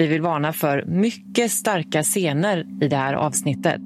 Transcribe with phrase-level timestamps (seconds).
[0.00, 3.80] Vi vill varna för mycket starka scener i det här avsnittet.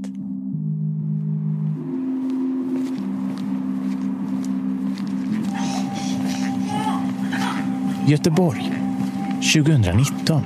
[8.06, 8.72] Göteborg
[9.54, 10.42] 2019.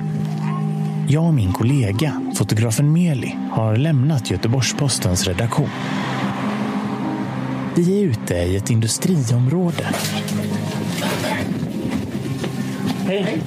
[1.07, 5.69] Jag och min kollega, fotografen Meli, har lämnat Göteborgs-Postens redaktion.
[7.75, 9.87] Vi är ute i ett industriområde.
[13.05, 13.41] Hej.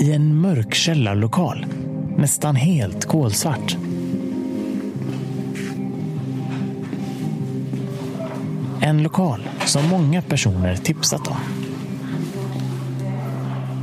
[0.00, 1.66] I en mörk källarlokal,
[2.16, 3.76] nästan helt kolsvart.
[8.80, 11.36] En lokal som många personer tipsat om.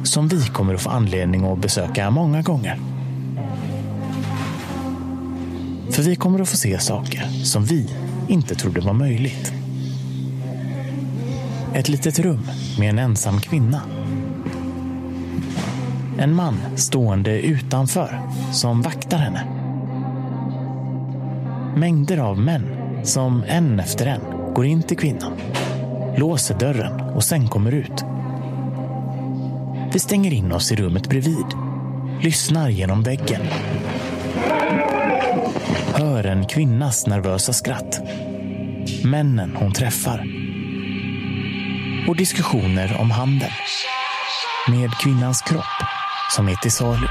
[0.03, 2.79] Som vi kommer att få anledning att besöka många gånger.
[5.91, 7.89] För vi kommer att få se saker som vi
[8.27, 9.53] inte trodde var möjligt.
[11.73, 12.47] Ett litet rum
[12.79, 13.81] med en ensam kvinna.
[16.19, 18.21] En man stående utanför
[18.51, 19.47] som vaktar henne.
[21.75, 25.33] Mängder av män som en efter en går in till kvinnan,
[26.17, 28.05] låser dörren och sen kommer ut.
[29.93, 31.45] Vi stänger in oss i rummet bredvid,
[32.21, 33.41] lyssnar genom väggen.
[35.93, 37.99] Hör en kvinnas nervösa skratt.
[39.03, 40.27] Männen hon träffar.
[42.07, 43.51] Och diskussioner om handeln.
[44.67, 45.96] Med kvinnans kropp
[46.29, 47.07] som är till salu.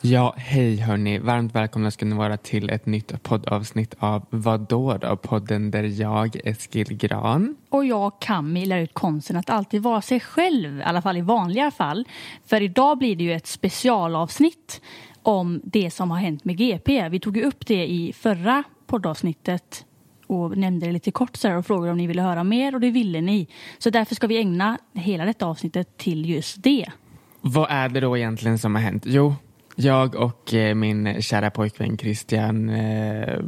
[0.00, 1.18] Ja, hej hörni.
[1.18, 5.16] Varmt välkomna ska ni vara till ett nytt poddavsnitt av Vadå då?
[5.16, 7.56] Podden där jag, Eskil Gran.
[7.70, 11.20] Och jag, Cammi, lär ut konsten att alltid vara sig själv, i alla fall i
[11.20, 12.04] vanliga fall.
[12.46, 14.80] För idag blir det ju ett specialavsnitt
[15.28, 17.08] om det som har hänt med GP.
[17.08, 19.84] Vi tog ju upp det i förra poddavsnittet
[20.26, 22.90] och nämnde det lite kort så och frågade om ni ville höra mer och det
[22.90, 23.48] ville ni.
[23.78, 26.86] Så därför ska vi ägna hela detta avsnittet till just det.
[27.40, 29.02] Vad är det då egentligen som har hänt?
[29.06, 29.34] Jo,
[29.76, 33.38] jag och eh, min kära pojkvän Christian eh,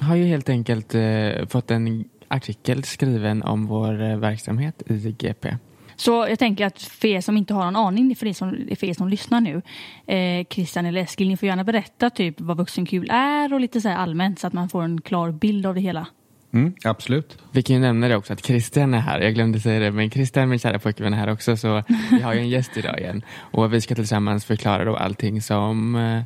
[0.00, 5.56] har ju helt enkelt eh, fått en artikel skriven om vår eh, verksamhet i GP.
[6.04, 8.86] Så jag tänker att för er som inte har någon aning, för er som, för
[8.86, 9.62] er som lyssnar nu,
[10.06, 13.88] eh, Christian eller Eskil, ni får gärna berätta typ vad vuxenkul är och lite så
[13.88, 16.06] här allmänt så att man får en klar bild av det hela.
[16.52, 17.38] Mm, absolut.
[17.52, 19.20] Vi kan ju nämna det också att Christian är här.
[19.20, 21.56] Jag glömde säga det, men Christian, min kära pojkvän, är här också.
[21.56, 23.22] Så vi har ju en gäst idag igen.
[23.38, 26.22] Och vi ska tillsammans förklara då allting som eh,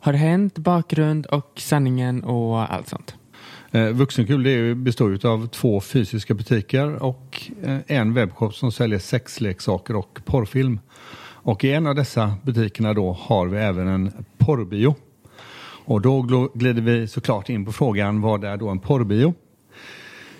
[0.00, 3.14] har hänt, bakgrund och sanningen och allt sånt.
[3.74, 8.98] Eh, Vuxenkul det består ju av två fysiska butiker och eh, en webbshop som säljer
[8.98, 10.80] sexleksaker och porrfilm.
[11.44, 14.94] Och i en av dessa butikerna då har vi även en porrbio.
[15.84, 16.22] Och då
[16.54, 19.34] glider vi såklart in på frågan vad är då en porrbio?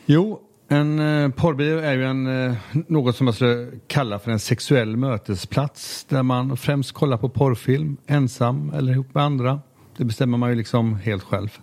[0.06, 4.38] Jo, en eh, porrbio är ju en, eh, något som man skulle kalla för en
[4.38, 9.60] sexuell mötesplats där man främst kollar på porrfilm ensam eller ihop med andra.
[9.96, 11.58] Det bestämmer man ju liksom helt själv.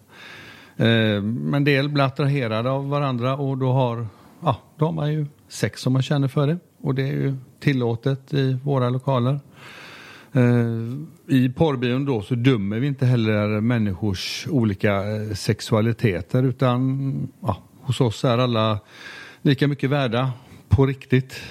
[0.80, 4.08] Eh, men Men del blir attraherade av varandra och då har,
[4.44, 6.58] ja, då har man ju sex om man känner för det.
[6.82, 9.40] Och det är ju tillåtet i våra lokaler.
[10.34, 17.58] Eh, I porrbion då så dömer vi inte heller människors olika eh, sexualiteter utan ja,
[17.82, 18.80] hos oss är alla
[19.42, 20.32] lika mycket värda
[20.70, 21.42] på riktigt.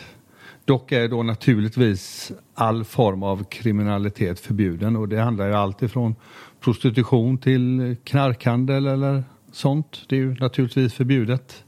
[0.64, 6.14] Dock är då naturligtvis all form av kriminalitet förbjuden och det handlar ju allt ifrån
[6.60, 10.00] prostitution till knarkhandel eller sånt.
[10.08, 11.64] Det är ju naturligtvis förbjudet.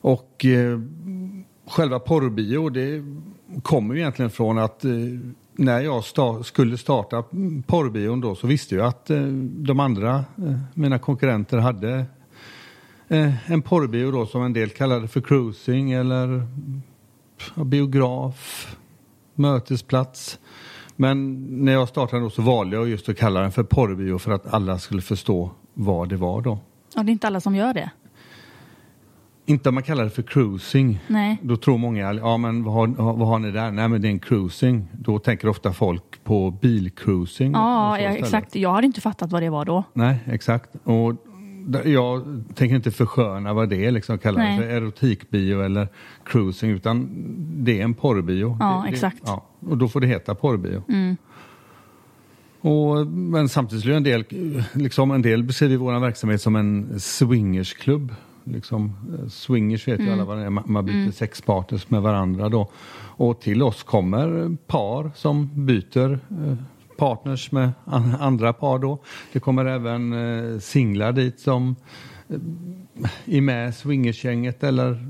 [0.00, 0.80] Och eh,
[1.66, 3.04] själva porrbio det
[3.62, 4.90] kommer ju egentligen från att eh,
[5.52, 7.24] när jag sta- skulle starta
[7.66, 12.06] porrbion då så visste jag att eh, de andra, eh, mina konkurrenter hade
[13.08, 16.46] eh, en porrbio då som en del kallade för cruising eller
[17.64, 18.76] biograf,
[19.34, 20.38] mötesplats.
[20.96, 24.32] Men när jag startade då så valde jag just att kalla den för porrbio för
[24.32, 26.58] att alla skulle förstå vad det var då.
[26.94, 27.90] Ja, det är inte alla som gör det.
[29.46, 31.00] Inte om man kallar det för cruising.
[31.06, 31.38] Nej.
[31.42, 33.70] Då tror många, ja men vad har, vad har ni där?
[33.70, 34.88] Nej men det är en cruising.
[34.92, 37.52] Då tänker ofta folk på bilcruising.
[37.52, 38.56] Ja, ja exakt.
[38.56, 39.84] Jag hade inte fattat vad det var då.
[39.92, 40.70] Nej, exakt.
[40.84, 41.14] Och
[41.84, 45.88] jag tänker inte försköna vad det är, liksom kalla det för erotikbio eller
[46.24, 47.08] cruising, utan
[47.64, 48.56] det är en porrbio.
[48.60, 49.24] Ja, det, exakt.
[49.24, 50.82] Det, ja, och då får det heta porrbio.
[50.88, 51.16] Mm.
[52.60, 54.24] Och, men samtidigt är det en del,
[54.72, 58.14] liksom en del beskriver vår verksamhet som en swingersklubb.
[58.44, 62.48] Liksom, eh, swingers vet ju alla vad det är, man, man byter sexpartners med varandra
[62.48, 62.70] då.
[63.16, 66.56] Och till oss kommer par som byter eh,
[66.96, 68.98] partners med an- andra par då.
[69.32, 71.76] Det kommer även eh, singlar dit som
[72.28, 75.06] eh, är med swingersgänget eller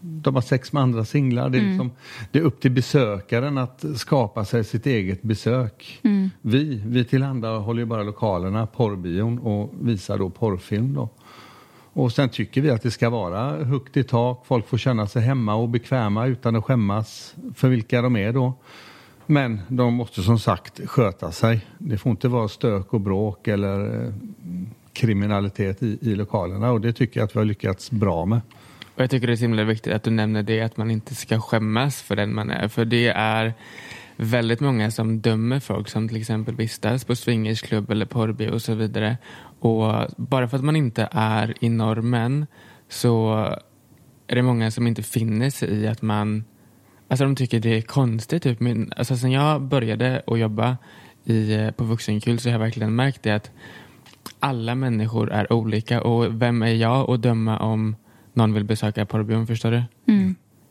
[0.00, 1.48] de har sex med andra singlar.
[1.50, 1.90] Det är, liksom,
[2.30, 6.00] det är upp till besökaren att skapa sig sitt eget besök.
[6.40, 10.94] Vi, vi tillhandahåller ju bara lokalerna, porrbion och visar då porrfilm.
[10.94, 11.08] Då.
[11.92, 14.46] Och sen tycker vi att det ska vara högt i tak.
[14.46, 18.54] Folk får känna sig hemma och bekväma utan att skämmas för vilka de är då.
[19.26, 21.66] Men de måste som sagt sköta sig.
[21.78, 24.12] Det får inte vara stök och bråk eller eh,
[24.92, 28.40] kriminalitet i, i lokalerna och det tycker jag att vi har lyckats bra med.
[28.94, 31.14] Och jag tycker det är så himla viktigt att du nämner det, att man inte
[31.14, 32.68] ska skämmas för den man är.
[32.68, 33.54] För det är
[34.16, 38.74] väldigt många som dömer folk som till exempel vistas på swingersklubb eller porrbio och så
[38.74, 39.16] vidare.
[39.58, 42.46] Och bara för att man inte är i normen
[42.88, 43.34] så
[44.26, 46.44] är det många som inte finner sig i att man
[47.08, 48.42] Alltså de tycker det är konstigt.
[48.42, 48.60] Typ.
[48.60, 50.76] Men, alltså, sen jag började att jobba
[51.24, 53.50] i, eh, på Vuxenkul så har jag verkligen märkt det att
[54.40, 57.96] alla människor är olika och vem är jag att döma om
[58.34, 59.82] någon vill besöka porrbion, förstår du?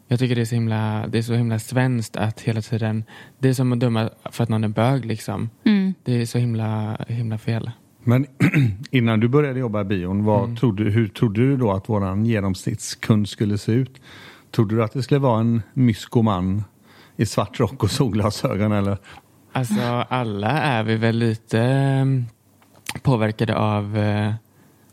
[0.08, 3.04] Jag tycker det är, så himla, det är så himla svenskt att hela tiden,
[3.40, 5.50] det är som att döma för att någon är bög liksom.
[6.04, 7.72] Det är så himla, himla fel.
[8.04, 8.26] Men
[8.92, 13.30] innan du började jobba i bion, vad trodde, hur trodde du då att våran genomsnittskund
[13.30, 14.02] skulle se ut?
[14.56, 16.64] Trodde du att det skulle vara en myskoman
[17.18, 18.98] i svart rock och solglasögon eller?
[19.52, 22.06] Alltså alla är vi väl lite eh,
[23.02, 24.34] påverkade av eh,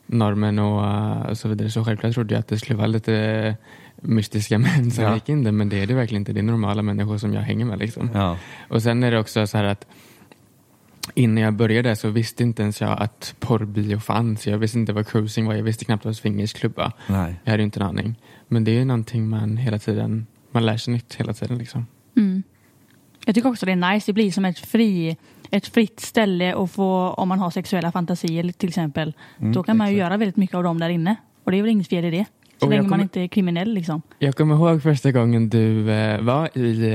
[0.07, 1.71] normen och eh, så vidare.
[1.71, 3.55] Så självklart trodde jag att det skulle vara lite eh,
[4.01, 5.15] mystiska män som Ja.
[5.15, 5.53] gick in där.
[5.53, 6.33] Men det är det verkligen inte.
[6.33, 7.79] Det är normala människor som jag hänger med.
[7.79, 8.11] Liksom.
[8.15, 8.37] Ja.
[8.69, 9.87] Och sen är det också så här att
[11.15, 14.47] innan jag började så visste inte ens jag att porrbio fanns.
[14.47, 15.55] Jag visste inte vad cruising var.
[15.55, 16.93] Jag visste knappt vad swingersklubb var.
[17.07, 17.35] Nej.
[17.45, 18.15] Jag hade inte en aning.
[18.49, 21.87] Men det är ju någonting man hela tiden, man lär sig nytt hela tiden liksom.
[23.27, 24.07] Jag tycker också det är nice.
[24.07, 25.17] Det blir som ett, fri,
[25.51, 29.13] ett fritt ställe att få, om man har sexuella fantasier till exempel.
[29.39, 31.17] då kan man ju göra väldigt mycket av dem där inne.
[31.45, 32.25] Och det är väl inget fel i det.
[32.61, 34.03] Så Och länge man kommer- inte är kriminell liksom.
[34.19, 36.89] Jag kommer ihåg första gången du eh, var i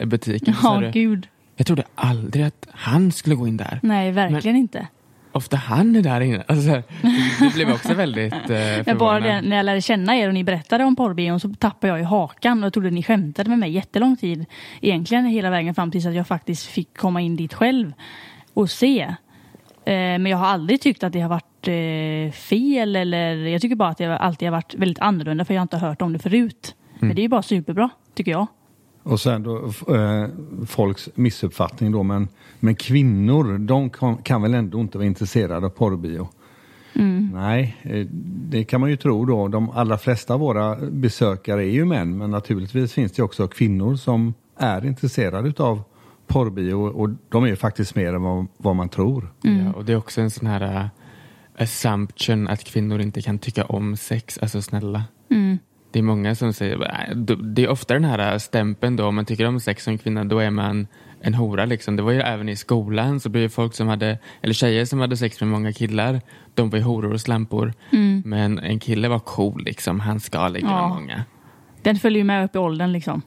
[0.00, 0.54] eh, butiken.
[0.62, 1.26] Ja, du, gud.
[1.62, 3.80] Jag trodde aldrig att han skulle gå in där.
[3.82, 4.86] Nej, verkligen inte.
[5.32, 6.42] Ofta han är där inne.
[6.48, 6.82] Alltså,
[7.40, 8.98] du blev också väldigt eh, Men förvånad.
[8.98, 12.00] bara det, när jag lärde känna er och ni berättade om porrbion så tappade jag
[12.00, 14.46] i hakan och jag trodde ni skämtade med mig jättelång tid.
[14.80, 17.92] Egentligen hela vägen fram tills att jag faktiskt fick komma in dit själv
[18.54, 19.00] och se.
[19.00, 19.14] Eh,
[19.94, 23.88] men jag har aldrig tyckt att det har varit eh, fel eller jag tycker bara
[23.88, 26.74] att det alltid har varit väldigt annorlunda för jag har inte hört om det förut.
[26.98, 28.46] Men det är ju bara superbra, tycker jag.
[29.02, 30.26] Och sen då eh,
[30.66, 32.28] folks missuppfattning då, men,
[32.60, 36.28] men kvinnor, de kan, kan väl ändå inte vara intresserade av porrbio?
[37.32, 38.06] Nej, eh,
[38.50, 39.48] det kan man ju tro då.
[39.48, 43.96] De allra flesta av våra besökare är ju män, men naturligtvis finns det också kvinnor
[43.96, 45.82] som är intresserade utav
[46.26, 49.32] porrbio och de är ju faktiskt mer än vad, vad man tror.
[49.40, 50.86] Ja, och det är också en sån här uh,
[51.58, 54.38] assumption att kvinnor inte kan tycka om sex.
[54.42, 55.04] Alltså snälla.
[55.92, 59.14] Det är många som säger, "Nej, d- det är ofta den här stämpeln då, om
[59.14, 60.86] man tycker om sex som kvinna, då är man
[61.20, 61.96] en hora liksom.
[61.96, 65.00] Det var ju även i skolan så blev det folk som hade, eller tjejer som
[65.00, 66.20] hade sex med många killar,
[66.54, 67.72] de var ju horor och slampor.
[68.24, 70.88] Men en kille var cool liksom, han ska ligga med Ja.
[70.88, 71.24] många.
[71.82, 73.22] Den följer ju med upp i åldern liksom.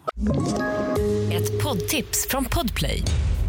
[1.32, 3.04] Ett poddtips från Podplay.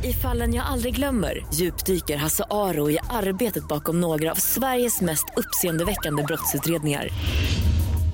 [0.04, 5.24] I fallen jag aldrig glömmer djupdyker Hasse Aro i arbetet bakom några av Sveriges mest
[5.36, 7.08] uppseendeväckande brottsutredningar.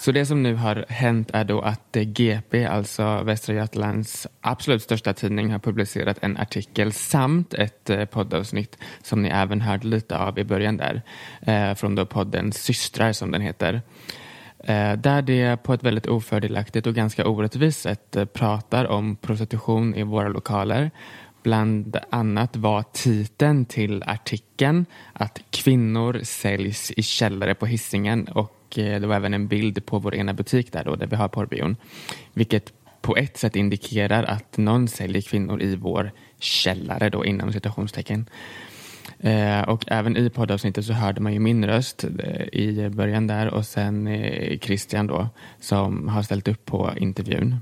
[0.00, 4.82] Så det som nu har hänt är då att eh, GP, alltså Västra Götalands absolut
[4.82, 10.18] största tidning, har publicerat en artikel samt ett eh, poddavsnitt som ni även hörde lite
[10.18, 11.02] av i början där,
[11.40, 13.82] eh, från då podden Systrar som den heter.
[14.96, 20.28] Där det på ett väldigt ofördelaktigt och ganska orättvist sätt pratar om prostitution i våra
[20.28, 20.90] lokaler.
[21.42, 28.78] Bland annat var titeln till artikeln att kvinnor säljs i källare på hissingen och och
[28.78, 31.28] eh, det var även en bild på vår ena butik där då, där vi har
[31.28, 31.76] porrbion.
[32.32, 32.72] Vilket
[33.02, 38.28] på ett sätt indikerar att någon säljer kvinnor i vår källare då inom citationstecken.
[39.18, 43.54] Eh, och även i poddavsnittet så hörde man ju min röst eh, i början där
[43.54, 45.28] och sen eh, Christian då
[45.60, 47.56] som har ställt upp på intervjun.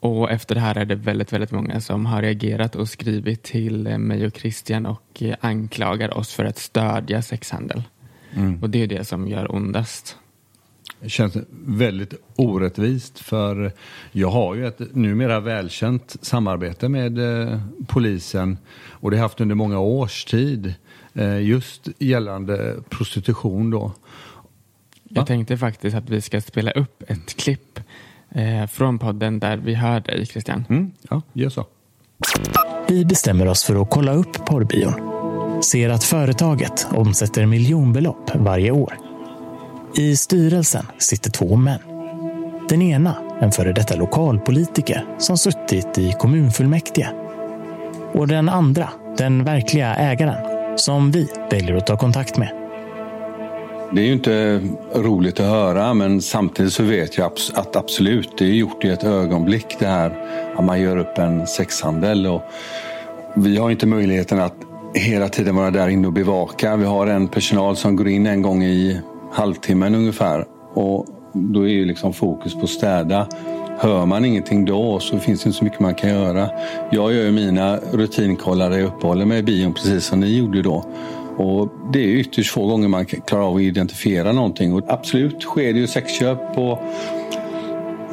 [0.00, 3.86] Och efter det här är det väldigt, väldigt många som har reagerat och skrivit till
[3.86, 7.82] eh, mig och Christian och eh, anklagar oss för att stödja sexhandel.
[8.62, 10.16] Och det är det som gör ondast.
[11.00, 11.36] Det känns
[11.66, 13.72] väldigt orättvist för
[14.12, 18.58] jag har ju ett numera välkänt samarbete med eh, polisen
[18.90, 20.74] och det har jag haft under många års tid
[21.14, 23.92] eh, just gällande prostitution då.
[25.08, 27.80] Jag tänkte faktiskt att vi ska spela upp ett klipp
[28.30, 30.64] eh, från podden där vi hör dig Christian.
[30.68, 31.66] Mm, ja, gör så.
[32.88, 35.13] Vi bestämmer oss för att kolla upp porrbion.
[35.64, 38.98] Ser att företaget omsätter miljonbelopp varje år.
[39.96, 41.78] I styrelsen sitter två män.
[42.68, 47.08] Den ena en före detta lokalpolitiker som suttit i kommunfullmäktige.
[48.12, 50.36] Och den andra, den verkliga ägaren,
[50.78, 52.50] som vi väljer att ta kontakt med.
[53.92, 54.60] Det är ju inte
[54.94, 59.04] roligt att höra men samtidigt så vet jag att absolut, det är gjort i ett
[59.04, 60.12] ögonblick det här
[60.56, 62.26] att man gör upp en sexhandel.
[62.26, 62.42] Och
[63.34, 64.54] vi har inte möjligheten att
[64.94, 66.76] hela tiden vara där inne och bevaka.
[66.76, 69.00] Vi har en personal som går in en gång i
[69.32, 73.28] halvtimmen ungefär och då är ju liksom fokus på att städa.
[73.78, 76.48] Hör man ingenting då så finns det inte så mycket man kan göra.
[76.90, 80.84] Jag gör ju mina rutinkollar jag uppehåller mig i bion precis som ni gjorde då.
[81.36, 84.72] Och det är ytterst få gånger man klarar av att identifiera någonting.
[84.72, 86.78] Och absolut sker det ju sexköp på,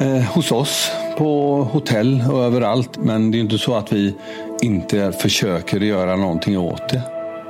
[0.00, 2.98] eh, hos oss, på hotell och överallt.
[2.98, 4.14] Men det är inte så att vi
[4.62, 7.02] inte försöker göra någonting åt det.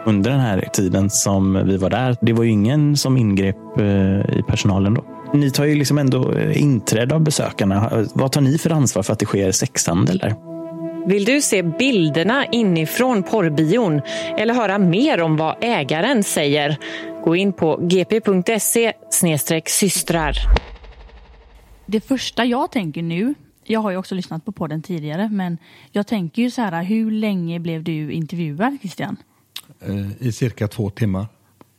[0.07, 4.39] Under den här tiden som vi var där, det var ju ingen som ingrep eh,
[4.39, 5.05] i personalen då.
[5.35, 8.07] Ni tar ju liksom ändå eh, inträde av besökarna.
[8.15, 10.35] Vad tar ni för ansvar för att det sker sexhandel där?
[11.07, 14.01] Vill du se bilderna inifrån porrbion
[14.39, 16.77] eller höra mer om vad ägaren säger?
[17.25, 18.93] Gå in på gp.se
[19.67, 20.37] systrar.
[21.87, 25.59] Det första jag tänker nu, jag har ju också lyssnat på podden tidigare, men
[25.91, 29.17] jag tänker ju så här, hur länge blev du intervjuad Christian?
[29.81, 31.27] Eh, I cirka två timmar.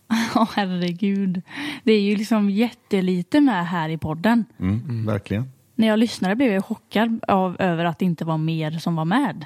[0.36, 1.42] Ja, oh, herregud.
[1.84, 4.46] Det är ju liksom jättelite med här i podden.
[4.60, 5.06] Mm, mm.
[5.06, 5.52] Verkligen.
[5.76, 9.06] När jag lyssnade blev jag chockad av, över att det inte var mer som var
[9.06, 9.46] med.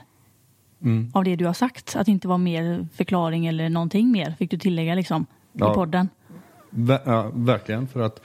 [0.81, 1.11] Mm.
[1.13, 1.95] Av det du har sagt.
[1.95, 4.35] Att det inte var mer förklaring eller någonting mer.
[4.39, 5.71] Fick du tillägga liksom ja.
[5.71, 6.09] i podden?
[7.05, 7.87] Ja, verkligen.
[7.87, 8.21] För att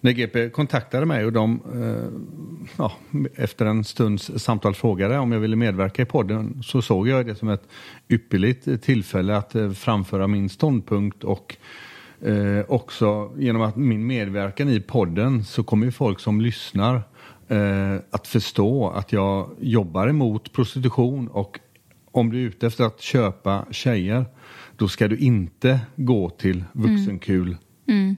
[0.00, 2.92] när GP kontaktade mig och de eh, ja,
[3.34, 7.34] efter en stunds samtal frågade om jag ville medverka i podden så såg jag det
[7.34, 7.68] som ett
[8.08, 11.56] ypperligt tillfälle att eh, framföra min ståndpunkt och
[12.20, 17.02] eh, också genom att min medverkan i podden så kommer ju folk som lyssnar
[17.48, 21.58] eh, att förstå att jag jobbar emot prostitution och
[22.12, 24.24] om du är ute efter att köpa tjejer
[24.76, 27.56] då ska du inte gå till vuxenkul
[27.88, 28.16] mm.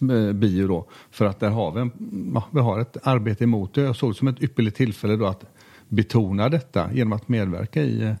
[0.00, 0.40] Mm.
[0.40, 0.86] bio då.
[1.10, 1.92] För att där har vi, en,
[2.34, 3.80] ja, vi har ett arbete emot det.
[3.80, 5.44] Jag såg det som ett ypperligt tillfälle då att
[5.88, 8.14] betona detta genom att medverka i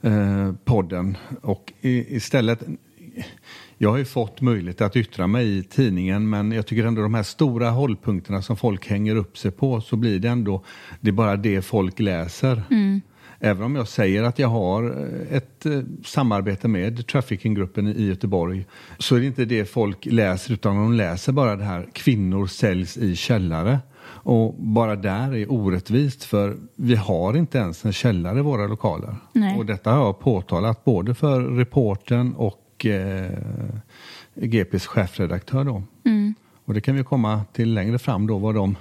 [0.00, 1.16] eh, podden.
[1.42, 2.62] Och i, istället
[3.78, 7.14] jag har ju fått möjlighet att yttra mig i tidningen men jag tycker ändå de
[7.14, 10.64] här stora hållpunkterna som folk hänger upp sig på så blir det ändå,
[11.00, 12.62] det är bara det folk läser.
[12.70, 13.00] Mm.
[13.40, 18.66] Även om jag säger att jag har eh, ett eh, samarbete med traffickinggruppen i Göteborg
[18.98, 22.96] så är det inte det folk läser utan de läser bara det här kvinnor säljs
[22.96, 23.78] i källare.
[24.04, 29.16] Och bara där är orättvist för vi har inte ens en källare i våra lokaler.
[29.32, 29.58] Nej.
[29.58, 33.30] Och detta har jag påtalat både för reporten och och eh,
[34.34, 35.82] GPs chefredaktör då.
[36.04, 36.34] Mm.
[36.64, 38.76] Och det kan vi komma till längre fram då vad de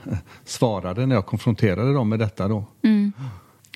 [0.46, 2.66] svarade när jag konfronterade dem med detta då.
[2.84, 3.14] Mm.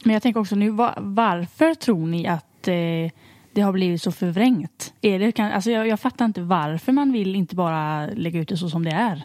[0.03, 3.11] Men jag tänker också nu, var, varför tror ni att eh,
[3.53, 4.93] det har blivit så förvrängt?
[5.01, 8.47] Är det, kan, alltså jag, jag fattar inte varför man vill inte bara lägga ut
[8.47, 9.23] det så som det är.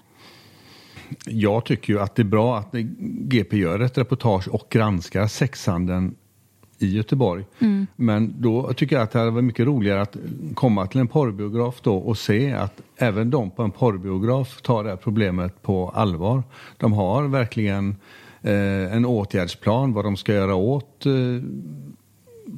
[1.27, 6.15] Jag tycker ju att det är bra att GP gör ett reportage och granskar sexhandeln
[6.79, 7.45] i Göteborg.
[7.59, 7.87] Mm.
[7.97, 10.17] Men då tycker jag att det hade varit mycket roligare att
[10.55, 14.91] komma till en porrbiograf då och se att även de på en porrbiograf tar det
[14.91, 16.43] här problemet på allvar.
[16.77, 17.97] De har verkligen
[18.47, 21.13] en åtgärdsplan vad de ska göra åt eh,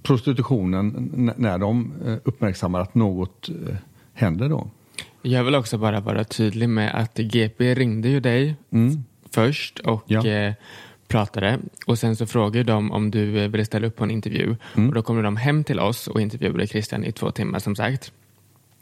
[0.03, 3.77] prostitutionen när de eh, uppmärksammar att något eh,
[4.15, 4.71] händer då.
[5.23, 9.05] Jag vill också bara vara tydlig med att GP ringde ju dig mm.
[9.31, 10.27] först och ja.
[10.27, 10.55] Eh,
[11.09, 14.89] pratade och sen så frågade de om du ville ställa upp på en intervju mm.
[14.89, 18.13] och då kom de hem till oss och intervjuade Christian i två timmar som sagt.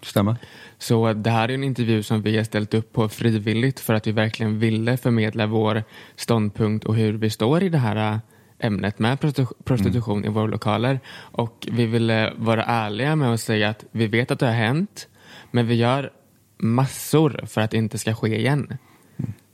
[0.02, 0.36] Stämmer.
[0.78, 4.06] Så det här är en intervju som vi har ställt upp på frivilligt för att
[4.06, 5.82] vi verkligen ville förmedla vår
[6.16, 8.18] ståndpunkt och hur vi står i det här äh,
[8.58, 9.20] ämnet med
[9.64, 10.30] prostitution mm.
[10.30, 11.00] i våra lokaler.
[11.16, 15.08] Och vi ville vara ärliga med att säga att vi vet att det har hänt
[15.50, 16.10] men vi gör
[16.58, 18.78] massor för att det inte ska ske igen.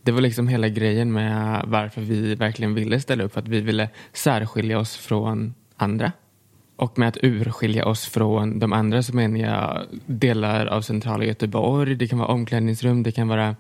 [0.02, 3.32] Det var liksom hela grejen med varför vi verkligen ville ställa upp.
[3.32, 6.12] För att vi ville särskilja oss från andra.
[6.76, 11.95] Och med att urskilja oss från de andra så menar jag delar av centrala Göteborg.
[11.95, 13.57] Det kan vara omklädningsrum, det kan vara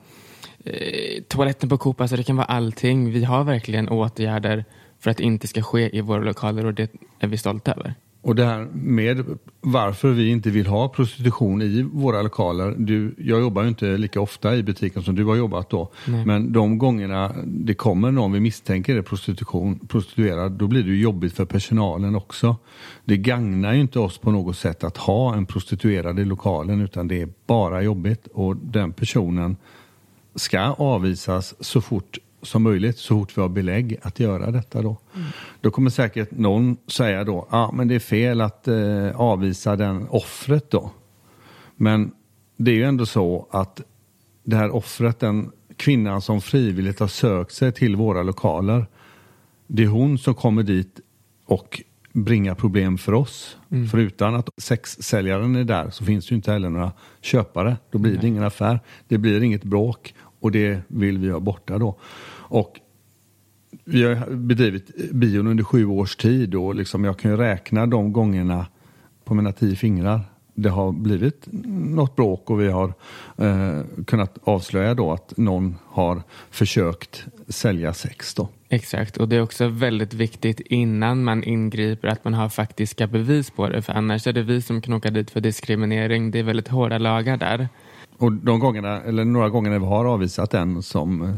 [0.64, 3.10] eh, toaletten på Coop, alltså det kan vara allting.
[3.12, 4.64] Vi har verkligen åtgärder
[5.00, 7.94] för att det inte ska ske i våra lokaler och det är vi stolta över.
[8.22, 9.24] Och det här med
[9.60, 12.74] varför vi inte vill ha prostitution i våra lokaler.
[12.78, 15.90] Du, jag jobbar ju inte lika ofta i butiken som du har jobbat då.
[16.06, 16.26] Nej.
[16.26, 21.00] Men de gångerna det kommer någon vi misstänker är prostitution, prostituerad, då blir det ju
[21.00, 22.56] jobbigt för personalen också.
[23.04, 27.08] Det gagnar ju inte oss på något sätt att ha en prostituerad i lokalen utan
[27.08, 29.56] det är bara jobbigt och den personen
[30.34, 34.96] ska avvisas så fort som möjligt så fort vi har belägg att göra detta då.
[35.60, 39.76] Då kommer säkert någon säga då, ja ah, men det är fel att eh, avvisa
[39.76, 40.90] den offret då.
[41.76, 42.12] Men
[42.56, 43.80] det är ju ändå så att
[44.44, 48.86] det här offret, den kvinnan som frivilligt har sökt sig till våra lokaler,
[49.66, 51.00] det är hon som kommer dit
[51.46, 51.82] och
[52.12, 53.56] bringar problem för oss.
[53.90, 57.76] För utan att sexsäljaren är där så finns det ju inte heller några köpare.
[57.90, 58.80] Då blir det ingen affär.
[59.08, 61.98] Det blir inget bråk och det vill vi ha borta då.
[62.52, 62.80] Och
[63.84, 68.12] vi har bedrivit bion under sju års tid och liksom jag kan ju räkna de
[68.12, 68.66] gångerna
[69.24, 70.20] på mina tio fingrar.
[70.54, 71.48] Det har blivit
[71.90, 72.94] något bråk och vi har
[73.36, 78.48] eh, kunnat avslöja då att någon har försökt sälja sex då.
[78.68, 83.50] Exakt, och det är också väldigt viktigt innan man ingriper att man har faktiska bevis
[83.50, 83.82] på det.
[83.82, 86.30] För annars är det vi som kan åka dit för diskriminering.
[86.30, 87.68] Det är väldigt hårda lagar där.
[88.22, 91.28] Och de gångerna, eller några gånger när vi har avvisat en som eh,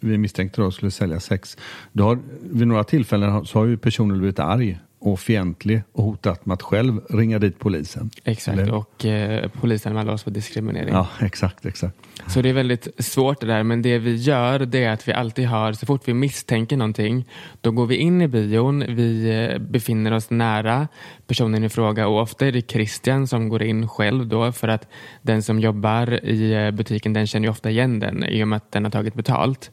[0.00, 1.56] vi misstänkte då skulle sälja sex,
[1.92, 6.46] då har, vid några tillfällen så har ju personen blivit arg och fientlig och hotat
[6.46, 8.10] med att själv ringa dit polisen.
[8.24, 10.94] Exakt, Eller- och eh, polisanmäla oss för diskriminering.
[10.94, 11.94] Ja, exakt, exakt.
[12.26, 15.12] Så det är väldigt svårt det där, men det vi gör det är att vi
[15.12, 17.28] alltid har, så fort vi misstänker någonting,
[17.60, 20.88] då går vi in i bion, vi eh, befinner oss nära
[21.26, 24.88] personen i fråga och ofta är det Christian som går in själv då för att
[25.22, 28.56] den som jobbar i eh, butiken den känner ju ofta igen den i och med
[28.56, 29.70] att den har tagit betalt.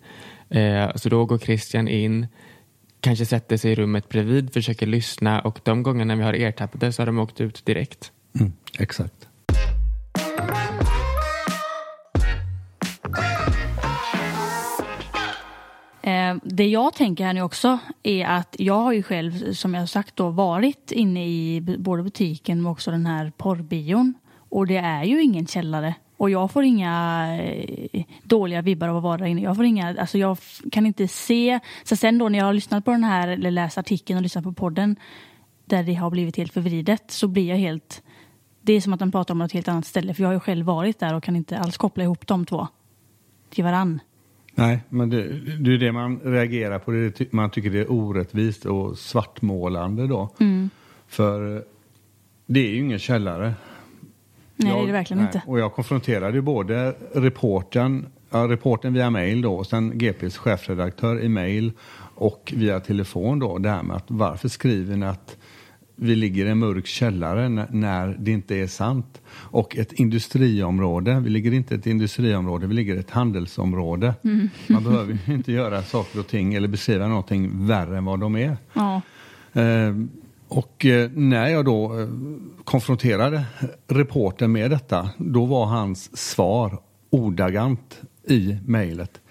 [0.50, 2.28] Eh, Så då går Christian in,
[3.06, 7.02] kanske sätter sig i rummet bredvid, försöker lyssna och de gångerna vi har ertappade så
[7.02, 8.12] har de åkt ut direkt.
[8.40, 9.28] Mm, exakt.
[16.02, 19.90] Eh, det jag tänker här nu också är att jag har ju själv, som jag
[19.90, 24.14] sagt då, varit inne i både butiken men också den här porrbion.
[24.50, 25.96] Och det är ju ingen källare.
[26.18, 27.28] Och jag får inga
[27.94, 29.42] eh, dåliga vibbar av att vara där inne.
[29.42, 30.38] Jag får inga, alltså jag
[30.72, 31.60] kan inte se.
[31.84, 34.44] Så sen då när jag har lyssnat på den här, eller läst artikeln och lyssnat
[34.44, 34.96] på podden,
[35.66, 38.04] där det har blivit helt förvridet, så blir jag helt...
[38.62, 40.40] Det är som att de pratar om något helt annat ställe, för jag har ju
[40.40, 42.68] själv varit där och kan inte alls koppla ihop de två
[43.50, 44.00] till varann.
[44.56, 46.92] Nej, men det, det är det man reagerar på.
[46.92, 50.30] Det man tycker det är orättvist och svartmålande då.
[51.08, 51.62] För eh,
[52.46, 53.54] det är ju ingen källare.
[54.56, 55.42] Nej, Jag- det är det verkligen nej, inte.
[55.48, 61.20] Och jag konfronterade ju både reporten, ja, reporten via mail då, och sen GPs chefredaktör
[61.22, 61.72] i mail
[62.16, 65.38] och via telefon då, det här med att varför skriver ni att
[65.98, 69.22] vi ligger i en mörk källare när det inte är sant.
[69.34, 74.14] Och ett industriområde, vi ligger inte i ett industriområde, vi ligger i ett handelsområde.
[74.24, 74.50] Mm.
[74.68, 78.36] Man behöver ju inte göra saker och ting eller beskriva någonting värre än vad de
[78.36, 78.58] är.
[78.74, 79.02] Ja.
[79.54, 79.94] Eh,
[80.48, 82.08] och eh, när jag då eh,
[82.64, 83.46] konfronterade
[83.88, 86.80] reportern med detta, då var hans svar
[87.10, 89.22] ordagrant i mejlet.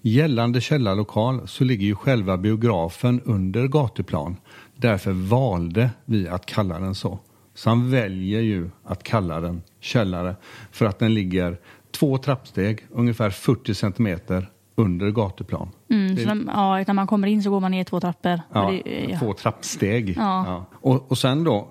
[0.00, 4.36] Gällande källarlokal så ligger ju själva biografen under gatuplan.
[4.76, 7.18] Därför valde vi att kalla den så.
[7.54, 10.36] Så han väljer ju att kalla den källare
[10.70, 11.58] för att den ligger
[11.90, 15.70] två trappsteg, ungefär 40 centimeter under gatuplan.
[15.90, 18.40] Mm, så när, ja, när man kommer in så går man ner två trappor.
[18.52, 19.18] Ja, det, ja.
[19.18, 20.14] två trappsteg.
[20.16, 20.66] Ja.
[20.72, 21.68] Och, och sen då,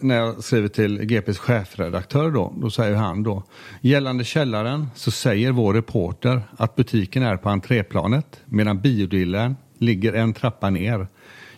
[0.00, 3.42] när jag skriver till GPs chefredaktör då, då säger han då,
[3.80, 10.32] gällande källaren så säger vår reporter att butiken är på entréplanet medan biodillern ligger en
[10.32, 11.08] trappa ner.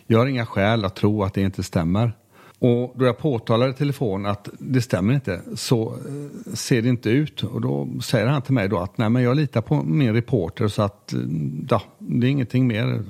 [0.07, 2.13] Jag har inga skäl att tro att det inte stämmer.
[2.63, 7.09] Och då jag påtalar i telefon att det stämmer inte så eh, ser det inte
[7.09, 7.43] ut.
[7.43, 10.67] Och då säger han till mig då att nej men jag litar på min reporter
[10.67, 11.19] så att eh,
[11.69, 13.03] ja, det är ingenting mer.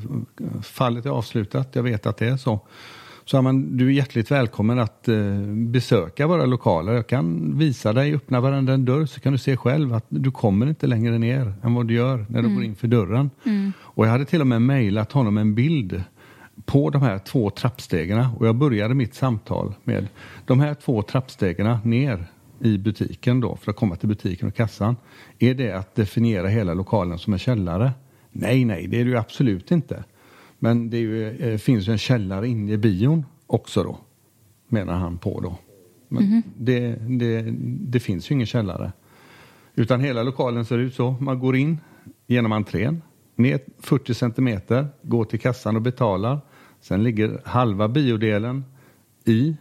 [0.62, 2.60] Fallet är avslutat, jag vet att det är så.
[3.26, 6.94] Så men du är hjärtligt välkommen att eh, besöka våra lokaler.
[6.94, 10.68] Jag kan visa dig, öppna varenda dörr så kan du se själv att du kommer
[10.68, 13.30] inte längre ner än vad du gör när du går in för dörren.
[13.80, 16.04] Och jag hade till och med mejlat honom en bild
[16.72, 20.08] på de här två trappstegen och jag började mitt samtal med
[20.46, 22.26] de här två trappstegen ner
[22.60, 24.96] i butiken då för att komma till butiken och kassan.
[25.40, 27.92] Är det att definiera hela lokalen som en källare?
[28.32, 30.04] Nej, nej, det är det ju absolut inte.
[30.60, 33.98] Men det ju, eh, finns ju en källare inne i bion också då.
[34.68, 35.58] menar han på då.
[36.08, 37.46] Men det, det,
[37.80, 38.92] det finns ju ingen källare.
[39.76, 41.12] Utan hela lokalen ser ut så.
[41.12, 41.80] Man går in
[42.28, 43.02] genom entrén,
[43.36, 46.42] ner 40 centimeter, går till kassan och betalar.
[46.82, 48.66] Sen ligger halva biodelen
[49.26, 49.56] i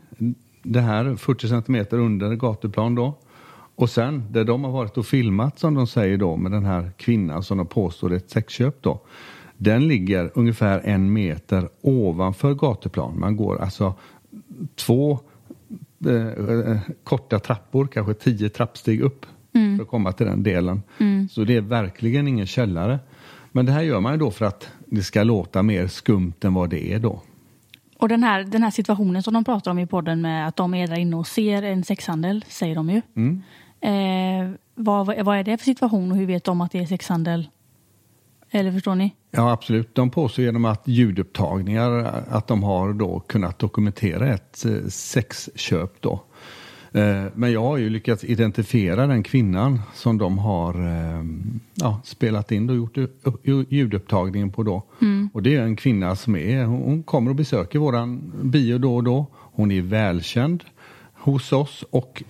[0.62, 3.18] det här 40 centimeter under gatuplan då.
[3.74, 6.92] Och sen där de har varit och filmat som de säger då med den här
[6.96, 9.00] kvinnan som de påstår är ett sexköp då.
[9.56, 13.20] Den ligger ungefär en meter ovanför gatuplan.
[13.20, 13.94] Man går alltså
[14.74, 15.18] två
[16.06, 19.26] eh, korta trappor, kanske tio trappsteg upp
[19.76, 20.82] för att komma till den delen.
[21.30, 22.98] Så det är verkligen ingen källare.
[23.52, 26.54] Men det här gör man ju då för att det ska låta mer skumt än
[26.54, 27.22] vad det är då.
[27.98, 30.74] Och den här, den här situationen som de pratar om i podden med att de
[30.74, 33.02] är där inne och ser en sexhandel, säger de ju.
[33.16, 33.42] Mm.
[33.80, 37.48] Eh, vad, vad är det för situation och hur vet de att det är sexhandel?
[38.50, 39.14] Eller förstår ni?
[39.30, 39.94] Ja, absolut.
[39.94, 41.90] De påstår genom att ljudupptagningar
[42.28, 46.22] att de har då kunnat dokumentera ett eh, sexköp då.
[46.92, 51.24] Eh, Men jag har ju lyckats identifiera den kvinnan som de har eh,
[51.74, 54.82] ja, spelat in och gjort upp- ljudupptagningen på då.
[55.32, 59.04] Och det är en kvinna som är, hon kommer och besöker våran bio då och
[59.04, 59.26] då.
[59.34, 60.64] Hon är välkänd
[61.14, 62.22] hos oss och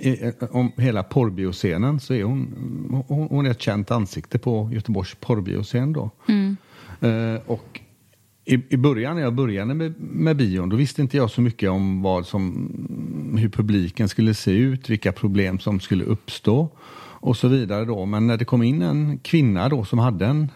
[0.00, 5.14] eh, om hela porrbioscenen så är hon, hon, hon är ett känt ansikte på Göteborgs
[5.20, 6.10] porrbioscen då.
[7.00, 7.80] Eh, och
[8.44, 11.70] i, I början när jag började med, med bion då visste inte jag så mycket
[11.70, 12.70] om vad som,
[13.38, 16.68] hur publiken skulle se ut, vilka problem som skulle uppstå
[17.24, 18.06] och så vidare då.
[18.06, 20.50] Men när det kom in en kvinna då som hade en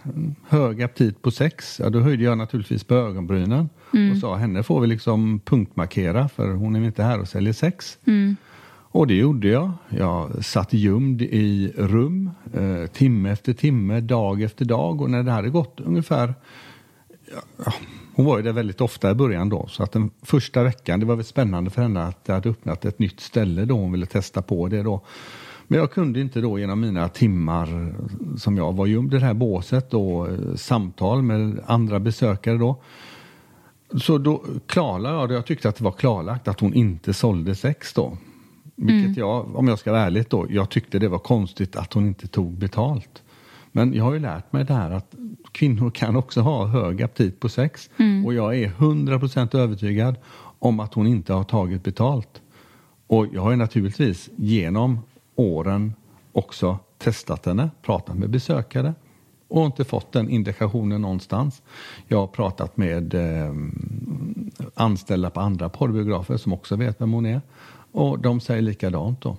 [0.49, 3.69] hög aptit på sex, ja då höjde jag naturligtvis på ögonbrynen
[4.13, 7.99] och sa henne får vi liksom punktmarkera för hon är inte här och säljer sex.
[8.91, 9.71] Och det gjorde jag.
[9.89, 15.31] Jag satt gömd i rum eh, timme efter timme, dag efter dag och när det
[15.31, 16.35] hade gått ungefär
[17.65, 17.73] ja,
[18.15, 21.07] hon var ju där väldigt ofta i början då så att den första veckan, det
[21.07, 24.07] var väl spännande för henne att det hade öppnat ett nytt ställe då hon ville
[24.07, 25.01] testa på det då.
[25.67, 27.95] Men jag kunde inte då genom mina timmar
[28.37, 32.83] som jag var gömd i det här båset och eh, samtal med andra besökare då.
[34.01, 35.35] Så då klarlade jag det.
[35.35, 38.17] Jag tyckte att det var klarlagt att hon inte sålde sex då.
[38.77, 42.07] Vilket jag, om jag ska vara ärlig då, jag tyckte det var konstigt att hon
[42.07, 43.23] inte tog betalt.
[43.79, 45.15] Men jag har ju lärt mig det här att
[45.53, 47.91] kvinnor kan också ha hög aptit på sex.
[48.27, 50.17] Och jag är 100% övertygad
[50.59, 52.43] om att hon inte har tagit betalt.
[53.07, 55.01] Och jag har ju naturligtvis genom
[55.35, 55.95] åren
[56.33, 58.95] också testat henne, pratat med besökare
[59.49, 61.63] och inte fått den indikationen någonstans.
[62.07, 63.55] Jag har pratat med eh,
[64.75, 67.41] anställda på andra porrbiografer som också vet vem hon är.
[67.93, 69.37] Och de säger likadant då.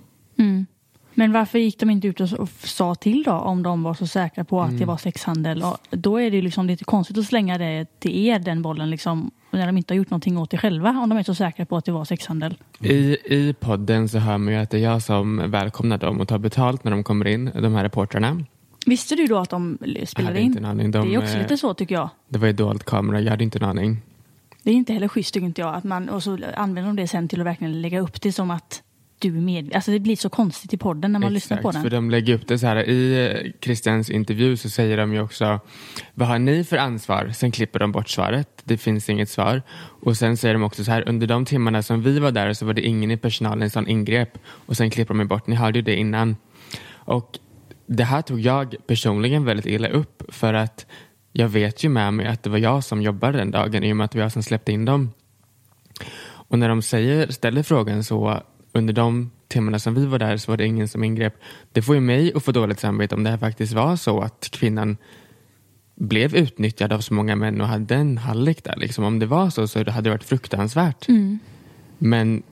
[1.20, 4.44] Men varför gick de inte ut och, sa till då om de var så säkra
[4.44, 5.62] på att det var sexhandel?
[5.62, 9.30] Och då är det liksom lite konstigt att slänga det till er, den bollen, liksom,
[9.50, 11.76] när de inte har gjort någonting åt det själva om de är så säkra på
[11.76, 12.56] att det var sexhandel.
[12.80, 16.28] I, I podden så hör man ju att det är jag som välkomnar dem och
[16.28, 18.44] tar betalt när de kommer in, de här reportrarna.
[18.86, 20.46] Visste du då att de Jag spelade hade in?
[20.46, 20.90] inte en aning.
[20.90, 22.08] De, det är också lite så tycker jag.
[22.28, 24.02] Det var ju dold kamera, jag hade inte en aning.
[24.62, 25.74] Det är inte heller schysst tycker inte jag.
[25.74, 28.50] Att man, och så använder de det sen till att verkligen lägga upp det som
[28.50, 28.82] att
[29.20, 29.74] du är med.
[29.74, 31.82] Alltså det blir så konstigt i podden när man lyssnar på den.
[31.82, 32.88] för de lägger upp det så här.
[32.88, 35.60] I eh, Christians intervju så säger de ju också
[36.14, 37.30] vad har ni för ansvar?
[37.34, 38.62] Sen klipper de bort svaret.
[38.64, 39.62] Det finns inget svar.
[39.78, 42.66] Och sen säger de också så här under de timmarna som vi var där så
[42.66, 44.38] var det ingen i personalen som ingrep.
[44.46, 45.46] Och sen klipper de bort.
[45.46, 46.36] Ni hörde ju det innan.
[46.94, 47.38] Och
[47.86, 50.86] det här tog jag personligen väldigt illa upp för att
[51.32, 53.96] jag vet ju med mig att det var jag som jobbade den dagen i och
[53.96, 55.12] med att det var jag som släppte in dem.
[56.50, 60.52] Och när de säger, ställer frågan så under de timmarna som vi var där så
[60.52, 61.34] var det ingen som ingrep.
[61.72, 64.48] Det får ju mig att få dåligt samvete om det här faktiskt var så att
[64.52, 64.96] kvinnan
[65.94, 68.76] blev utnyttjad av så många män och hade en hallick där.
[68.76, 69.04] Liksom.
[69.04, 71.08] Om det var så så hade det varit fruktansvärt.
[71.98, 72.42] Men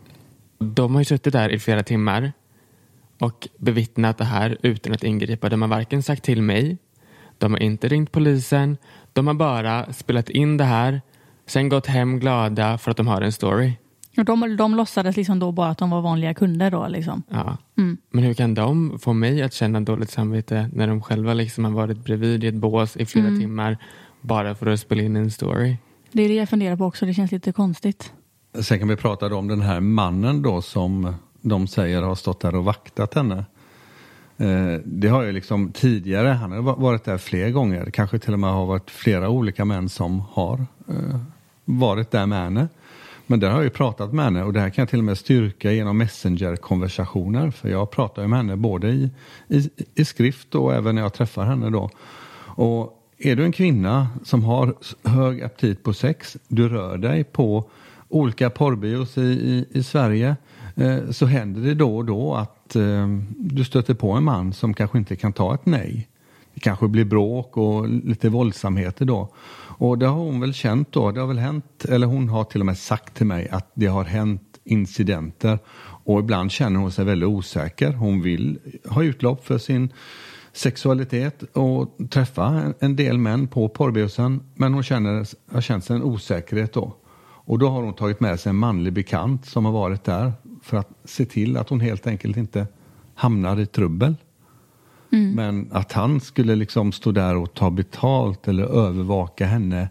[0.58, 2.32] de har ju suttit där i flera timmar
[3.18, 5.48] och bevittnat det här utan att ingripa.
[5.48, 6.76] De har varken sagt till mig,
[7.38, 8.76] de har inte ringt polisen,
[9.12, 11.00] de har bara spelat in det här,
[11.46, 13.72] sen gått hem glada för att de har en story.
[14.16, 17.22] Och de, de låtsades liksom då bara att de var vanliga kunder då liksom.
[17.28, 17.56] Ja.
[18.10, 21.72] Men hur kan de få mig att känna dåligt samvete när de själva liksom har
[21.72, 23.78] varit bredvid i ett bås i flera timmar
[24.20, 25.76] bara för att spela in en story?
[26.12, 27.06] Det är det jag funderar på också.
[27.06, 28.12] Det känns lite konstigt.
[28.60, 32.54] Sen kan vi prata om den här mannen då som de säger har stått där
[32.54, 33.44] och vaktat henne.
[34.36, 38.32] Eh, Det har ju liksom tidigare, han har va- varit där fler gånger, kanske till
[38.32, 41.20] och med har varit flera olika män som har eh,
[41.64, 42.68] varit där med henne.
[43.30, 45.04] Men där har jag ju pratat med henne och det här kan jag till och
[45.04, 49.10] med styrka genom messenger-konversationer för jag pratar ju med henne både i,
[49.48, 51.90] i, i skrift och även när jag träffar henne då.
[52.40, 57.64] Och är du en kvinna som har hög aptit på sex, du rör dig på
[58.08, 60.36] olika porrbios i, i, i Sverige
[60.74, 64.74] eh, så händer det då och då att eh, du stöter på en man som
[64.74, 66.08] kanske inte kan ta ett nej.
[66.54, 69.28] Det kanske blir bråk och lite våldsamheter då.
[69.78, 71.10] Och det har hon väl känt då.
[71.10, 73.86] Det har väl hänt, eller hon har till och med sagt till mig att det
[73.86, 75.58] har hänt incidenter.
[76.04, 77.92] Och ibland känner hon sig väldigt osäker.
[77.92, 79.92] Hon vill ha utlopp för sin
[80.52, 84.40] sexualitet och träffa en del män på porrbiosen.
[84.54, 86.96] Men hon känner, har känt en osäkerhet då.
[87.48, 90.76] Och då har hon tagit med sig en manlig bekant som har varit där för
[90.76, 92.66] att se till att hon helt enkelt inte
[93.14, 94.14] hamnar i trubbel.
[95.12, 95.34] Mm.
[95.34, 99.88] Men att han skulle liksom stå där och ta betalt eller övervaka henne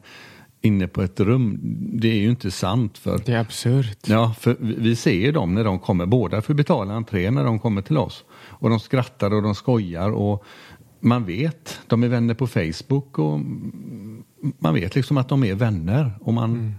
[0.61, 1.59] inne på ett rum,
[1.93, 2.97] det är ju inte sant.
[2.97, 3.97] För, det är absurt.
[4.07, 7.59] Ja, för vi ser ju dem när de kommer, båda får betala entré när de
[7.59, 8.25] kommer till oss.
[8.31, 10.45] Och de skrattar och de skojar och
[10.99, 13.39] man vet, de är vänner på Facebook och
[14.59, 16.11] man vet liksom att de är vänner.
[16.21, 16.73] Och man, mm.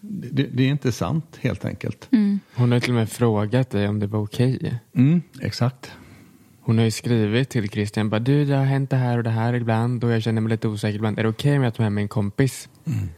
[0.00, 2.08] det, det, är inte sant helt enkelt.
[2.12, 2.40] Mm.
[2.54, 4.56] Hon har till och med frågat dig om det var okej.
[4.56, 4.72] Okay.
[4.94, 5.92] Mm, exakt.
[6.64, 9.30] Hon har ju skrivit till Christian bara du det har hänt det här och det
[9.30, 11.18] här ibland och jag känner mig lite osäker ibland.
[11.18, 12.68] Är det okej okay om jag tar med mig en kompis?
[12.84, 13.08] Mm.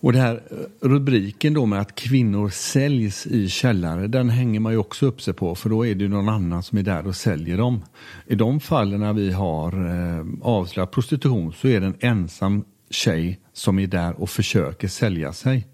[0.00, 4.72] Och det här eh, rubriken då med att kvinnor säljs i källare, den hänger man
[4.72, 7.16] ju också upp sig på för då är det någon annan som är där och
[7.16, 7.84] säljer dem.
[8.26, 13.40] I de fallen när vi har eh, avslöjat prostitution så är det en ensam tjej
[13.52, 15.66] som är där och försöker sälja sig.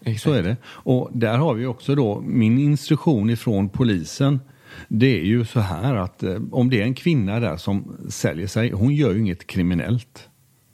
[0.00, 0.22] Exakt.
[0.22, 0.56] Så är det.
[0.66, 4.40] Och där har vi också då min instruktion ifrån polisen.
[4.88, 8.46] Det är ju så här att eh, om det är en kvinna där som säljer
[8.46, 10.28] sig, hon gör ju inget kriminellt.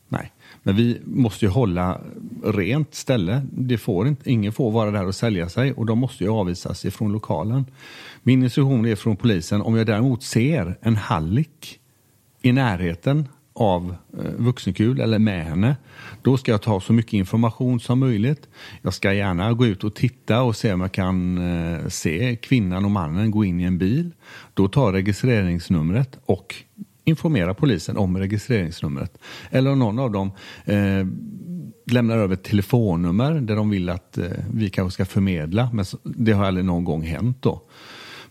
[0.09, 0.33] Nej.
[0.63, 2.01] Men vi måste ju hålla
[2.45, 3.43] rent ställe.
[3.53, 6.85] Det får inte, ingen får vara där och sälja sig och de måste ju avvisas
[6.85, 7.65] ifrån lokalen.
[8.23, 11.81] Min instruktion är från polisen, om jag däremot ser en hallick
[12.43, 15.77] i närheten av eh, vuxenkul eller med henne,
[16.23, 18.49] då ska jag ta så mycket information som möjligt.
[18.83, 22.85] Jag ska gärna gå ut och titta och se om jag kan eh, se kvinnan
[22.85, 24.11] och mannen gå in i en bil.
[24.55, 26.55] Då tar registreringsnumret och
[27.05, 29.19] informera polisen om registreringsnumret.
[29.51, 30.31] Eller om någon av dem
[30.65, 31.07] eh,
[31.87, 35.71] lämnar över ett telefonnummer där de vill att eh, vi kanske ska förmedla.
[35.73, 37.63] Men det har aldrig någon gång hänt då.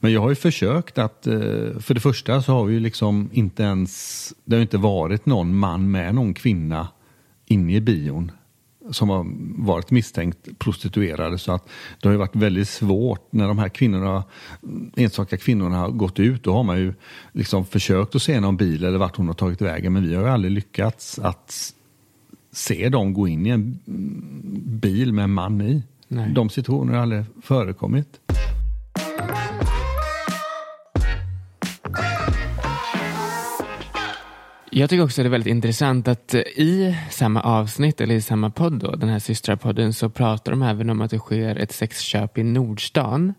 [0.03, 1.33] Men jag har ju försökt att, eh,
[1.79, 5.55] för det första så har vi ju liksom inte ens, det har inte varit någon
[5.55, 6.87] man med någon kvinna
[7.45, 8.31] inne i bion
[8.91, 9.25] som har
[9.65, 11.37] varit misstänkt prostituerade.
[11.37, 11.69] Så att
[12.01, 14.23] det har ju varit väldigt svårt när de här kvinnorna,
[14.95, 16.43] enstaka kvinnorna har gått ut.
[16.43, 16.93] Då har man ju
[17.31, 19.93] liksom försökt att se någon bil eller vart hon har tagit vägen.
[19.93, 21.73] Men vi har ju aldrig lyckats att
[22.51, 23.79] se dem gå in i en
[24.81, 25.83] bil med en man i.
[26.07, 26.31] Nej.
[26.33, 28.19] De situationerna har aldrig förekommit.
[34.75, 38.79] Jag tycker också det är väldigt intressant att i samma avsnitt, eller i samma podd,
[38.79, 42.43] då, den här systrapodden, så pratar de även om att det sker ett sexköp i
[42.43, 43.33] Nordstan.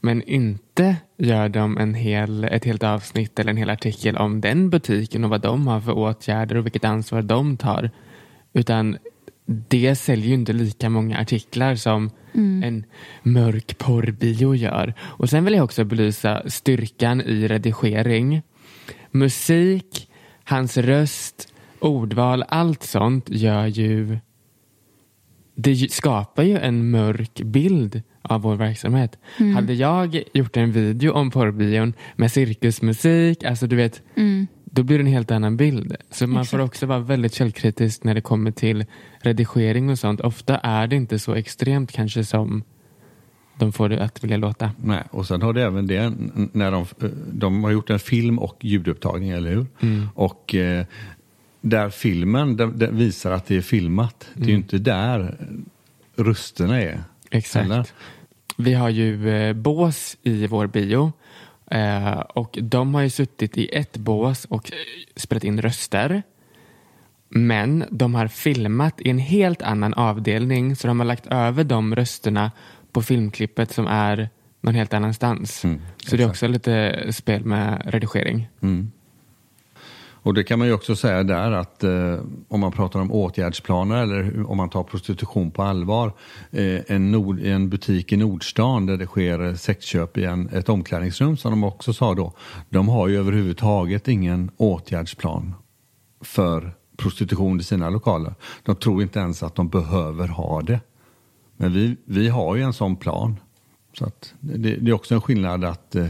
[0.00, 4.70] Men inte gör de en hel, ett helt avsnitt eller en hel artikel om den
[4.70, 7.90] butiken och vad de har för åtgärder och vilket ansvar de tar.
[8.52, 8.98] Utan
[9.46, 12.62] det säljer ju inte lika många artiklar som mm.
[12.62, 12.84] en
[13.22, 14.94] mörk porrbio gör.
[15.00, 18.42] Och sen vill jag också belysa styrkan i redigering.
[19.10, 20.07] Musik
[20.48, 24.18] hans röst, ordval, allt sånt gör ju
[25.54, 29.18] det skapar ju en mörk bild av vår verksamhet.
[29.38, 29.54] Mm.
[29.54, 34.46] Hade jag gjort en video om porrbion med cirkusmusik, alltså du vet, mm.
[34.64, 35.96] då blir det en helt annan bild.
[36.10, 36.50] Så man Exakt.
[36.50, 38.84] får också vara väldigt källkritisk när det kommer till
[39.18, 40.20] redigering och sånt.
[40.20, 42.64] Ofta är det inte så extremt kanske som
[43.58, 44.70] de får det att vilja låta.
[44.76, 46.12] Nej, och sen har det även det
[46.52, 46.86] när de,
[47.32, 49.66] de har gjort en film och ljudupptagning, eller hur?
[49.80, 50.08] Mm.
[50.14, 50.86] Och eh,
[51.60, 54.40] där filmen den, den visar att det är filmat, mm.
[54.40, 54.62] det är ju mm.
[54.62, 55.36] inte där
[56.16, 57.02] rösterna är.
[57.30, 57.64] Exakt.
[57.64, 57.86] Eller?
[58.56, 61.12] Vi har ju eh, bås i vår bio
[61.70, 64.72] eh, och de har ju suttit i ett bås och
[65.16, 66.22] spelat in röster.
[67.28, 71.96] Men de har filmat i en helt annan avdelning så de har lagt över de
[71.96, 72.50] rösterna
[72.92, 74.28] på filmklippet som är
[74.60, 75.64] någon helt annanstans.
[75.64, 78.48] Mm, så det är också lite spel med redigering.
[78.60, 78.90] Mm.
[80.22, 84.02] Och det kan man ju också säga där att eh, om man pratar om åtgärdsplaner
[84.02, 86.12] eller om man tar prostitution på allvar.
[86.50, 91.36] Eh, en, nord, en butik i Nordstan där det sker sexköp i en, ett omklädningsrum
[91.36, 92.32] som de också sa då.
[92.68, 95.54] De har ju överhuvudtaget ingen åtgärdsplan
[96.20, 98.34] för prostitution i sina lokaler.
[98.62, 100.80] De tror inte ens att de behöver ha det.
[101.60, 103.36] Men vi, vi har ju en sån plan.
[103.98, 106.08] Så att det, det är också en skillnad att eh,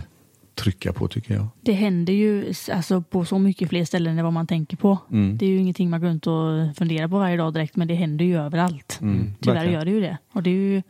[0.54, 1.46] trycka på tycker jag.
[1.60, 4.98] Det händer ju alltså, på så mycket fler ställen än vad man tänker på.
[5.10, 5.38] Mm.
[5.38, 7.94] Det är ju ingenting man går runt och funderar på varje dag direkt men det
[7.94, 8.98] händer ju överallt.
[9.02, 9.78] Mm, Tyvärr verkligen.
[9.78, 10.18] gör det ju det.
[10.32, 10.82] Och det är ju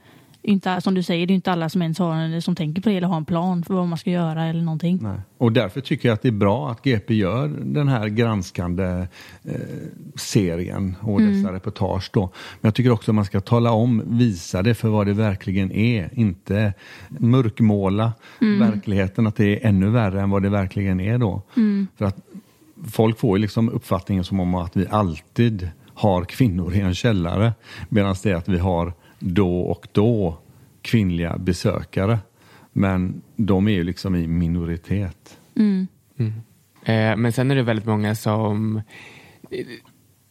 [0.48, 2.88] inte, som du säger, det är inte alla som ens har en, som tänker på
[2.88, 4.98] det eller har en plan för vad man ska göra eller någonting.
[5.02, 5.20] Nej.
[5.38, 9.06] Och därför tycker jag att det är bra att GP gör den här granskande
[9.44, 9.52] eh,
[10.16, 11.32] serien och Mm.
[11.32, 12.20] dessa reportage då.
[12.60, 15.72] Men jag tycker också att man ska tala om, visa det för vad det verkligen
[15.72, 16.10] är.
[16.12, 16.72] Inte
[17.08, 18.70] mörkmåla Mm.
[18.70, 21.42] verkligheten, att det är ännu värre än vad det verkligen är då.
[21.56, 21.86] Mm.
[21.96, 22.16] För att
[22.90, 27.52] folk får ju liksom uppfattningen som om att vi alltid har kvinnor i en källare.
[27.88, 30.38] Medan det är att vi har då och då
[30.82, 32.18] kvinnliga besökare.
[32.72, 35.38] Men de är ju liksom i minoritet.
[35.56, 35.88] Mm.
[36.84, 38.76] Eh, men sen är det väldigt många som
[39.50, 39.66] eh,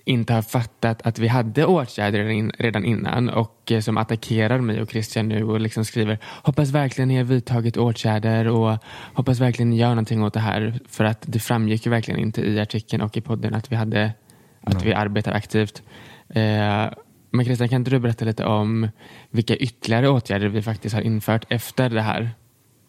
[0.06, 4.92] inte har fattat att vi hade åtgärder redan innan och eh, som attackerar mig och
[4.92, 8.78] Christian nu och liksom skriver hoppas verkligen ni har vidtagit åtgärder och
[9.14, 12.42] hoppas verkligen ni gör någonting åt det här för att det framgick ju verkligen inte
[12.42, 14.14] i artikeln och i podden att vi hade
[14.62, 15.84] att vi arbetar aktivt.
[16.30, 16.86] Eh,
[17.30, 18.88] men Christian, kan inte du berätta lite om
[19.30, 22.32] vilka ytterligare åtgärder vi faktiskt har infört efter det här?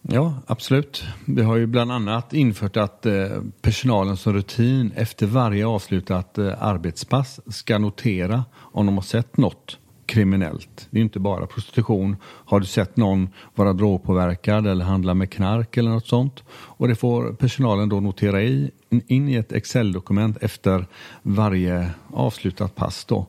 [0.03, 1.05] Ja, absolut.
[1.25, 3.15] Vi har ju bland annat infört att eh,
[3.63, 9.79] personalen som rutin efter varje avslutat eh, arbetspass ska notera om de har sett något
[10.07, 10.89] kriminellt.
[10.91, 12.17] Det är inte bara prostitution.
[12.23, 16.45] Har du sett någon vara drogpåverkad eller handla med knark eller något sånt?
[16.51, 20.87] Och det får personalen då notera i, in i ett Excel-dokument efter
[21.23, 23.27] varje avslutat pass då.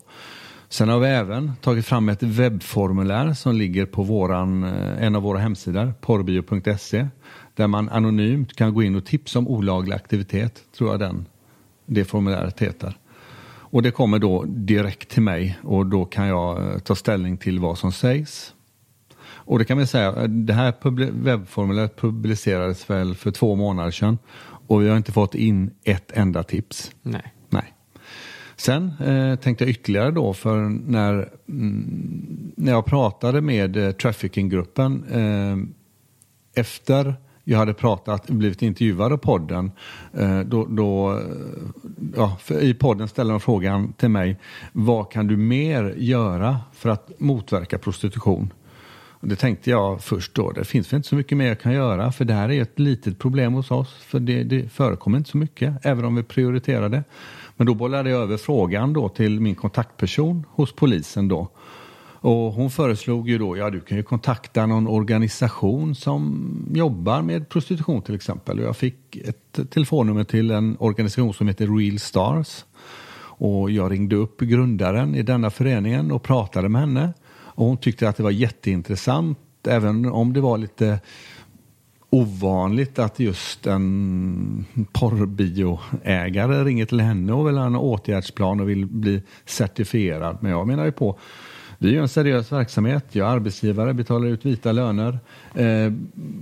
[0.71, 5.21] Sen har vi även tagit fram ett webbformulär som ligger på våran, eh, en av
[5.21, 7.07] våra hemsidor, porrbio.se,
[7.55, 11.25] där man anonymt kan gå in och tipsa om olaglig aktivitet, tror jag den,
[11.85, 12.97] det formuläret heter.
[13.71, 17.59] Och det kommer då direkt till mig och då kan jag eh, ta ställning till
[17.59, 18.53] vad som sägs.
[19.21, 20.73] Och det kan vi säga, eh, det här
[21.11, 24.17] webbformuläret publicerades väl för två månader sedan
[24.67, 26.91] och vi har inte fått in ett enda tips.
[27.01, 27.33] Nej.
[28.59, 35.03] Sen eh, tänkte jag ytterligare då för när, mm, när jag pratade med eh, traffickinggruppen
[35.11, 35.57] eh,
[36.61, 39.71] efter jag hade pratat, blivit intervjuad av podden,
[40.13, 41.23] eh, då, då, eh,
[42.15, 44.39] ja, I podden ställde de frågan till mig,
[44.71, 48.53] vad kan du mer göra för att motverka prostitution?
[49.21, 52.11] Det tänkte jag först då, det finns väl inte så mycket mer jag kan göra
[52.11, 55.37] för det här är ett litet problem hos oss för det, det förekommer inte så
[55.37, 57.03] mycket även om vi prioriterar det.
[57.59, 61.47] Men då bollade jag över frågan då till min kontaktperson hos polisen då.
[62.21, 67.49] Och hon föreslog ju då, ja du kan ju kontakta någon organisation som jobbar med
[67.49, 68.59] prostitution till exempel.
[68.59, 72.65] Och jag fick ett telefonnummer till en organisation som heter Real Stars.
[73.21, 77.13] Och jag ringde upp grundaren i denna föreningen och pratade med henne.
[77.31, 80.99] Och hon tyckte att det var jätteintressant, även om det var lite
[82.09, 88.85] ovanligt att just en porrbioägare ringer till henne och vill ha en åtgärdsplan och vill
[88.85, 90.37] bli certifierad.
[90.41, 91.19] Men jag menar ju på
[91.81, 93.05] vi är en seriös verksamhet.
[93.11, 95.19] Jag är arbetsgivare, betalar ut vita löner.
[95.53, 95.93] Eh,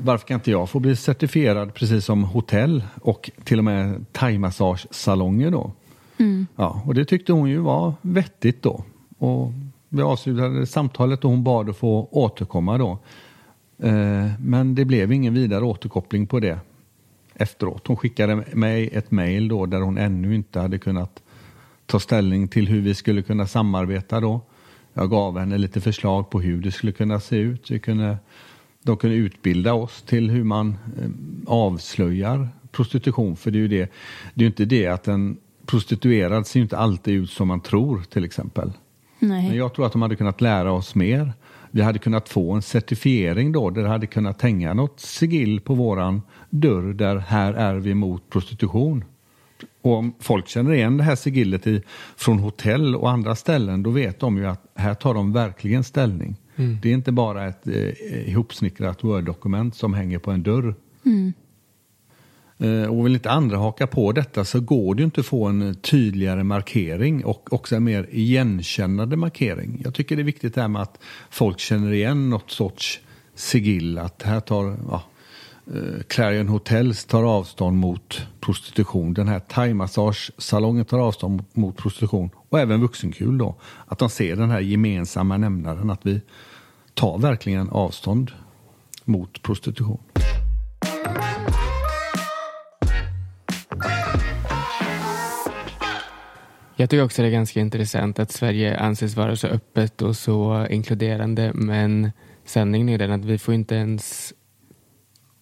[0.03, 5.51] varför kan inte jag få bli certifierad precis som hotell och till och med thaimassagesalonger
[5.51, 5.71] då?
[6.55, 8.83] Ja, och det tyckte hon ju var vettigt då.
[9.17, 9.51] Och
[9.89, 12.99] vi avslutade samtalet och hon bad att få återkomma då.
[13.79, 16.59] Eh, men det blev ingen vidare återkoppling på det
[17.35, 17.87] efteråt.
[17.87, 21.21] Hon skickade mig ett mejl då där hon ännu inte hade kunnat
[21.85, 24.41] ta ställning till hur vi skulle kunna samarbeta då.
[24.93, 27.71] Jag gav henne lite förslag på hur det skulle kunna se ut.
[27.71, 28.17] Vi kunde,
[28.83, 31.09] de kunde utbilda oss till hur man eh,
[31.47, 33.35] avslöjar prostitution.
[33.35, 33.91] För det är ju det,
[34.33, 38.23] det är inte det att en prostituerad ser inte alltid ut som man tror till
[38.23, 38.71] exempel.
[39.19, 39.47] Nej.
[39.47, 41.33] Men jag tror att de hade kunnat lära oss mer.
[41.77, 45.73] Vi hade kunnat få en certifiering då där det hade kunnat hänga något sigill på
[45.73, 49.03] våran dörr där här är vi mot prostitution.
[49.81, 51.81] Och om folk känner igen det här sigillet i,
[52.15, 56.35] från hotell och andra ställen då vet de ju att här tar de verkligen ställning.
[56.81, 60.67] Det är inte bara ett eh, ihopsnickrat Word-dokument som hänger på en dörr.
[60.67, 61.33] Eh,
[62.59, 65.45] Eh, och vill inte andra haka på detta så går det ju inte att få
[65.45, 69.81] en tydligare markering och också en mer igenkännande markering.
[69.83, 72.99] Jag tycker det är viktigt det här med att folk känner igen något sorts
[73.35, 73.97] sigill.
[73.97, 75.03] Att här tar ja,
[75.67, 79.13] eh, Clarion Hotels tar avstånd mot prostitution.
[79.13, 82.29] Den här thaimassagesalongen tar avstånd mot, mot prostitution.
[82.49, 83.55] Och även vuxenkul då.
[83.85, 85.89] Att de ser den här gemensamma nämnaren.
[85.89, 86.21] Att vi
[86.93, 88.31] tar verkligen avstånd
[89.05, 89.99] mot prostitution.
[96.79, 100.67] Jag tycker också det är ganska intressant att Sverige anses vara så öppet och så
[100.69, 102.11] inkluderande men
[102.45, 104.33] sanningen är den att vi får inte ens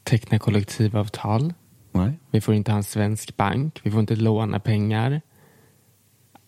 [0.03, 1.53] teckna kollektivavtal.
[1.91, 2.13] Nej.
[2.31, 3.79] Vi får inte ha en svensk bank.
[3.83, 5.21] Vi får inte låna pengar.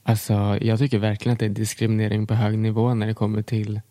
[0.03, 3.81] Alltså, jag tycker verkligen att det är diskriminering på hög nivå när det kommer till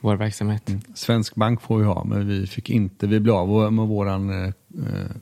[0.00, 0.70] vår verksamhet.
[0.94, 4.52] Svensk bank får vi ha, men vi fick inte, vi blev av med våran eh,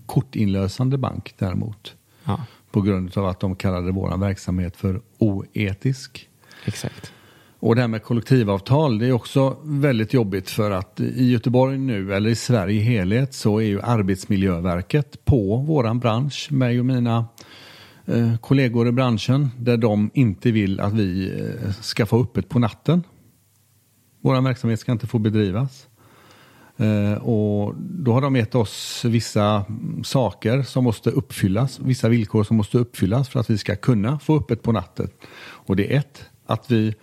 [0.07, 1.95] kortinlösande bank däremot.
[2.25, 2.41] Ja,
[2.75, 6.29] På grund av att de kallade våran verksamhet för oetisk.
[6.65, 7.13] exakt.
[7.59, 12.15] Och det här med kollektivavtal, det är också väldigt jobbigt för att i Göteborg nu,
[12.15, 17.27] eller i Sverige i helhet, så är ju Arbetsmiljöverket på våran bransch, mig och mina
[18.07, 22.59] eh, kollegor i branschen, där de inte vill att vi eh, ska få öppet på
[22.59, 23.03] natten.
[24.21, 25.87] Vår verksamhet ska inte få bedrivas.
[26.77, 29.65] Eh, och då har de gett oss vissa
[30.05, 34.37] saker som måste uppfyllas, vissa villkor som måste uppfyllas för att vi ska kunna få
[34.37, 35.09] öppet på natten.
[35.41, 36.95] Och det är ett, att vi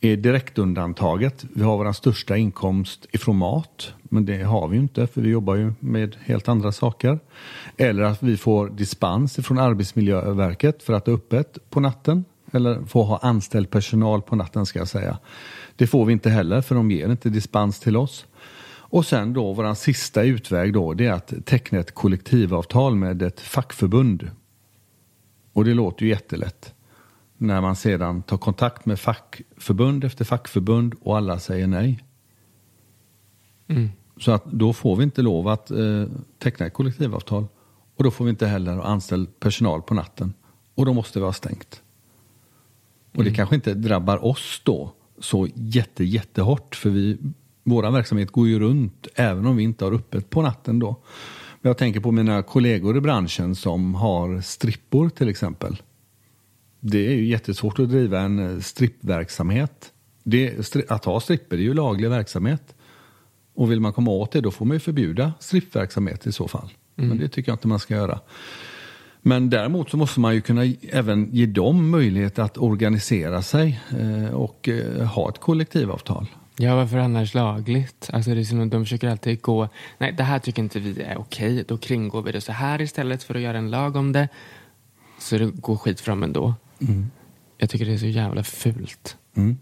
[0.00, 1.44] är direktundantaget.
[1.54, 5.28] Vi har vår största inkomst ifrån mat, men det har vi ju inte för vi
[5.28, 7.18] jobbar ju med helt andra saker.
[7.76, 12.24] Eller att vi får dispens från Arbetsmiljöverket för att ha öppet på natten.
[12.52, 15.18] Eller få ha anställd personal på natten ska jag säga.
[15.76, 18.26] Det får vi inte heller för de ger inte dispens till oss.
[18.90, 23.40] Och sen då vår sista utväg då det är att teckna ett kollektivavtal med ett
[23.40, 24.30] fackförbund.
[25.52, 26.74] Och det låter ju jättelätt.
[27.36, 32.04] När man sedan tar kontakt med fackförbund efter fackförbund och alla säger nej.
[33.66, 33.88] Mm.
[34.20, 36.04] Så att då får vi inte lov att eh,
[36.38, 37.46] teckna ett kollektivavtal.
[37.96, 40.34] Och då får vi inte heller ha anställd personal på natten.
[40.74, 41.82] Och då måste vi ha stängt.
[43.16, 46.74] Och det kanske inte drabbar oss då så jätte, jättehårt.
[46.74, 47.18] För vi,
[47.68, 50.96] vår verksamhet går ju runt även om vi inte har öppet på natten då.
[51.60, 55.82] Men jag tänker på mina kollegor i branschen som har strippor till exempel.
[56.80, 59.92] Det är ju jättesvårt att driva en eh, strippverksamhet.
[60.22, 62.74] Det, att ha stripper är ju laglig verksamhet.
[63.54, 66.70] Och vill man komma åt det då får man ju förbjuda strippverksamhet i så fall.
[66.94, 68.20] Men det tycker jag inte man ska göra.
[69.22, 74.34] Men däremot så måste man ju kunna även ge dem möjlighet att organisera sig eh,
[74.34, 76.26] och eh, ha ett kollektivavtal.
[76.60, 78.10] Ja, varför annars lagligt?
[78.12, 81.02] Alltså det är som att de försöker alltid gå, nej det här tycker inte vi
[81.02, 84.12] är okej, då kringgår vi det så här istället för att göra en lag om
[84.12, 84.28] det.
[85.18, 86.54] Så det går skit fram ändå.
[87.58, 89.16] Jag tycker det är så jävla fult.
[89.36, 89.58] Mm.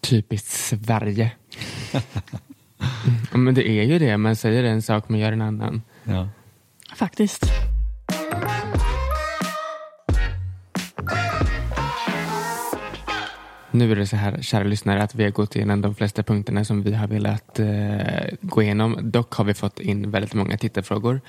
[0.00, 1.30] Typiskt Sverige.
[3.32, 5.82] Mm, Men det är ju det, man säger en sak men gör en annan.
[6.04, 6.28] Ja.
[6.96, 7.42] Faktiskt.
[13.74, 16.64] Nu är det så här, kära lyssnare, att vi har gått igenom de flesta punkterna
[16.64, 18.98] som vi har velat eh, gå igenom.
[19.02, 21.20] Dock har vi fått in väldigt många tittarfrågor.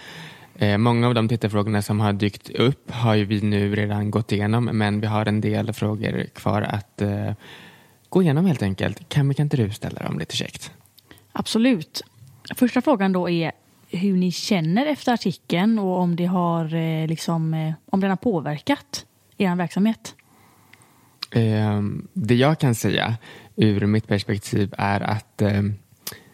[0.55, 4.31] Eh, många av de tittarfrågorna som har dykt upp har ju vi nu redan gått
[4.31, 7.31] igenom, men vi har en del frågor kvar att eh,
[8.09, 9.09] gå igenom helt enkelt.
[9.09, 10.71] Kan, kan inte du ställa dem lite käckt?
[11.31, 12.01] Absolut.
[12.55, 13.51] Första frågan då är
[13.89, 18.17] hur ni känner efter artikeln och om det har, eh, liksom, eh, om den har
[18.17, 19.05] påverkat
[19.37, 20.15] er verksamhet.
[21.33, 21.81] Eh,
[22.13, 23.17] det jag kan säga
[23.55, 25.61] ur mitt perspektiv är att eh,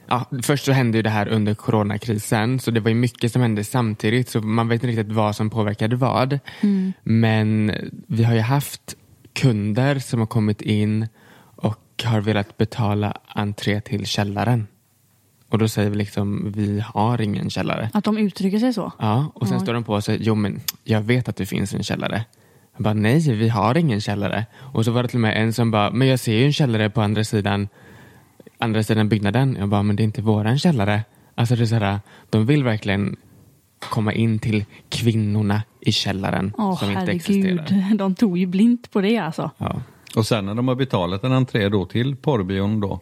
[0.07, 3.41] ja, först så hände ju det här under coronakrisen så det var ju mycket som
[3.41, 6.39] hände samtidigt så man vet inte riktigt vad som påverkade vad.
[7.03, 7.75] Men
[8.07, 8.95] vi har ju haft
[9.33, 11.07] kunder som har kommit in
[11.55, 14.67] och har velat betala entré till källaren.
[15.49, 17.89] Och då säger vi liksom, vi har ingen källare.
[17.93, 18.91] Att de uttrycker sig så?
[18.99, 19.63] Ja, och sen Oj.
[19.63, 22.25] står de på och säger, jo men jag vet att det finns en källare.
[22.79, 24.45] Jag bara, nej vi har ingen källare.
[24.57, 26.53] Och så var det till och med en som bara, men jag ser ju en
[26.53, 27.67] källare på andra sidan,
[28.57, 29.55] andra sidan byggnaden.
[29.59, 31.03] Jag bara, men det är inte våran källare.
[31.35, 31.99] Alltså det är så här,
[32.29, 33.15] de vill verkligen
[33.79, 37.95] komma in till kvinnorna i källaren Åh som inte herregud, existerar.
[37.97, 39.51] de tog ju blint på det alltså.
[39.57, 39.81] Ja.
[40.15, 42.99] Och sen när de har betalat en entré då till porrbion då,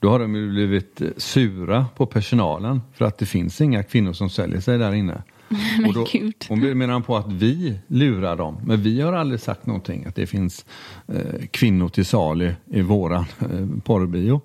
[0.00, 4.30] då har de ju blivit sura på personalen för att det finns inga kvinnor som
[4.30, 5.22] säljer sig där inne.
[5.48, 6.34] Men och då gud.
[6.50, 8.56] och menar på att vi lurar dem.
[8.64, 10.66] Men vi har aldrig sagt någonting att det finns
[11.06, 14.40] eh, kvinnor till salu i våran eh, porrbio.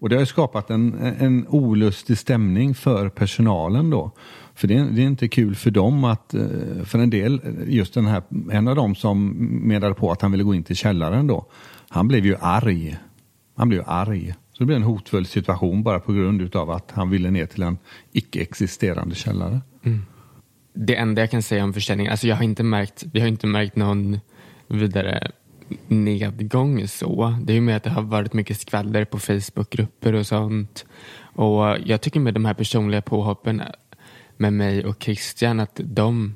[0.00, 4.10] Och det har ju skapat en, en olustig stämning för personalen då.
[4.54, 6.42] För det är, det är inte kul för dem att, eh,
[6.84, 8.22] för en del, just den här,
[8.52, 9.28] en av dem som
[9.68, 11.46] menade på att han ville gå in till källaren då,
[11.88, 12.98] han blev ju arg.
[13.56, 14.34] Han blev arg.
[14.52, 17.62] Så det blev en hotfull situation bara på grund utav att han ville ner till
[17.62, 17.78] en
[18.12, 19.60] icke-existerande källare.
[20.72, 23.46] Det enda jag kan säga om försäljningen, alltså jag har inte märkt, vi har inte
[23.46, 24.20] märkt någon
[24.66, 25.30] vidare
[25.88, 27.38] nedgång så.
[27.42, 30.84] Det är ju mer att det har varit mycket skvaller på Facebookgrupper och sånt.
[31.34, 33.62] Och jag tycker med de här personliga påhoppen
[34.36, 36.34] med mig och Christian att de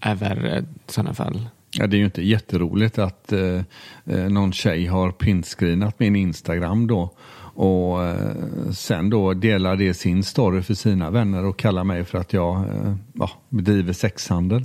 [0.00, 1.48] är värre i sådana fall.
[1.78, 3.60] Ja, det är ju inte jätteroligt att eh,
[4.04, 7.10] eh, någon tjej har pinscreenat min Instagram då
[7.56, 12.18] och eh, sen då delar det sin story för sina vänner och kallar mig för
[12.18, 14.64] att jag eh, ja, bedriver sexhandel.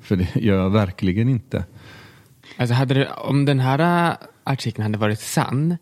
[0.00, 1.64] För det gör jag verkligen inte.
[2.56, 5.76] Alltså hade det, om den här äh, artikeln hade varit sann,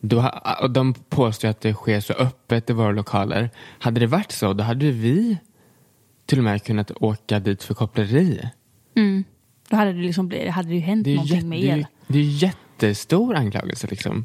[0.00, 0.30] då,
[0.62, 3.50] och de påstår att det sker så öppet i våra lokaler.
[3.78, 5.38] Hade det varit så, då hade vi
[6.26, 8.48] till och med kunnat åka dit för koppleri.
[8.96, 9.24] Mm.
[9.68, 11.86] Då hade det, liksom hade det ju hänt Det någonting jätte, med det är, er.
[12.06, 14.24] det är ju jättestor anklagelse liksom.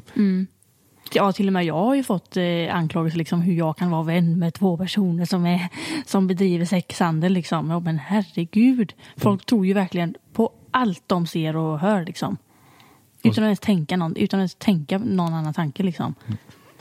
[1.12, 4.02] Ja, till och med jag har ju fått eh, anklagelser liksom hur jag kan vara
[4.02, 5.68] vän med två personer som, är,
[6.06, 7.32] som bedriver sexhandel.
[7.32, 7.70] Liksom.
[7.70, 12.04] Ja, men herregud, folk tror ju verkligen på allt de ser och hör.
[12.04, 12.36] Liksom.
[13.22, 15.82] Utan att ens tänka någon, utan att tänka någon annan tanke.
[15.82, 16.14] Liksom.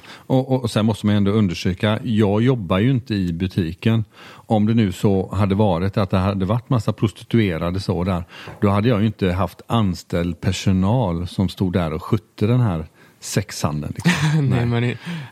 [0.08, 4.06] Och, och, och sen måste man ändå undersöka, jag jobbar ju inte i butiken.
[4.28, 8.24] Om det nu så hade varit att det hade varit massa prostituerade så där,
[8.62, 12.86] då hade jag ju inte haft anställd personal som stod där och skötte den här
[13.26, 13.94] sexhandeln.
[13.96, 14.50] Liksom.
[14.50, 14.84] Nej, men,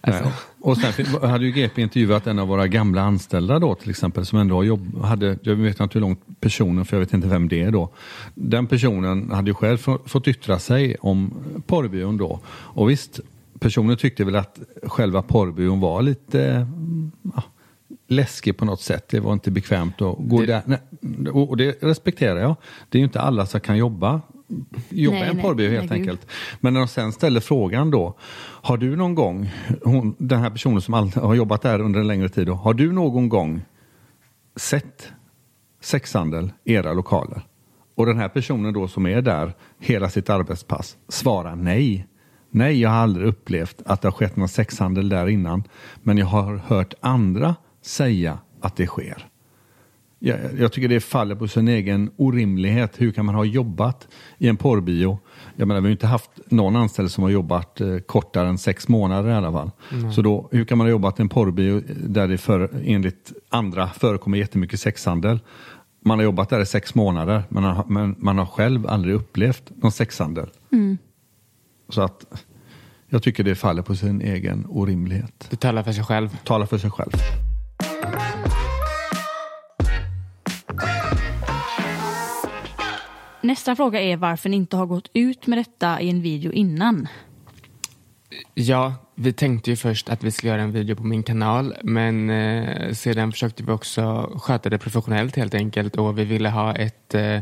[0.02, 0.34] alltså, Nej.
[0.62, 4.40] Och sen hade ju GP intervjuat en av våra gamla anställda då till exempel som
[4.40, 7.62] ändå jobb, hade, jag vet inte hur långt personen, för jag vet inte vem det
[7.62, 7.90] är då.
[8.36, 11.34] Den personen hade ju själv få- fått yttra sig om
[11.68, 12.40] porrbyrån då.
[12.48, 13.20] Och visst,
[13.60, 17.44] personen tyckte väl att själva porrbyrån var lite mm, ja,
[18.08, 19.08] läskig på något sätt.
[19.10, 20.62] Det var inte bekvämt att gå Det- där.
[20.66, 20.80] Nej,
[21.32, 22.56] och och det respekterar jag.
[22.90, 24.22] Det är ju inte alla som kan jobba
[24.90, 26.00] jobba i en nej, porrbyrå nej, helt gud.
[26.00, 26.28] enkelt.
[26.60, 28.18] Men när de sen ställer frågan då,
[28.62, 29.52] har du någon gång,
[29.84, 32.74] hon, den här personen som all, har jobbat där under en längre tid, då, har
[32.74, 33.62] du någon gång
[34.56, 35.12] sett
[35.82, 37.42] sexhandel i era lokaler?
[37.96, 42.08] Och den här personen då som är där hela sitt arbetspass svarar nej.
[42.50, 45.64] Nej, jag har aldrig upplevt att det har skett någon sexhandel där innan.
[46.02, 49.28] Men jag har hört andra säga att det sker.
[50.26, 53.02] Jag, jag tycker det faller på sin egen orimlighet.
[53.02, 54.08] Hur kan man ha jobbat
[54.38, 55.20] i en porrbio?
[55.56, 58.88] Jag menar, vi har inte haft någon anställd som har jobbat eh, kortare än sex
[58.88, 59.72] månader i alla fall.
[60.16, 63.88] Så då, hur kan man ha jobbat i en porrbio där det för, enligt andra
[63.88, 65.40] förekommer jättemycket sexhandel?
[66.06, 69.72] Man har jobbat där i sex månader men, har- men man har själv aldrig upplevt
[69.76, 70.50] någon sexhandel.
[71.90, 72.26] Så att
[73.10, 75.48] jag tycker det faller på sin egen orimlighet.
[75.50, 76.38] det talar för sig själv.
[76.44, 77.12] Tala för sig själv.
[83.44, 87.08] Nästa fråga är varför ni inte har gått ut med detta i en video innan.
[88.54, 92.30] Ja, vi tänkte ju först att vi skulle göra en video på min kanal men
[92.30, 97.14] eh, sedan försökte vi också sköta det professionellt helt enkelt och vi ville ha ett,
[97.14, 97.42] eh,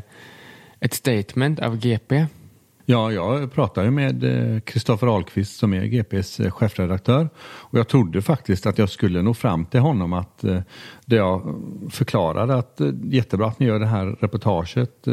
[0.79, 2.25] ett statement av GP.
[2.85, 7.87] Ja, jag pratade ju med eh, Kristoffer Ahlqvist som är GPs eh, chefredaktör och jag
[7.87, 10.59] trodde faktiskt att jag skulle nå fram till honom att eh,
[11.05, 15.07] det jag förklarade att jättebra att ni gör det här reportaget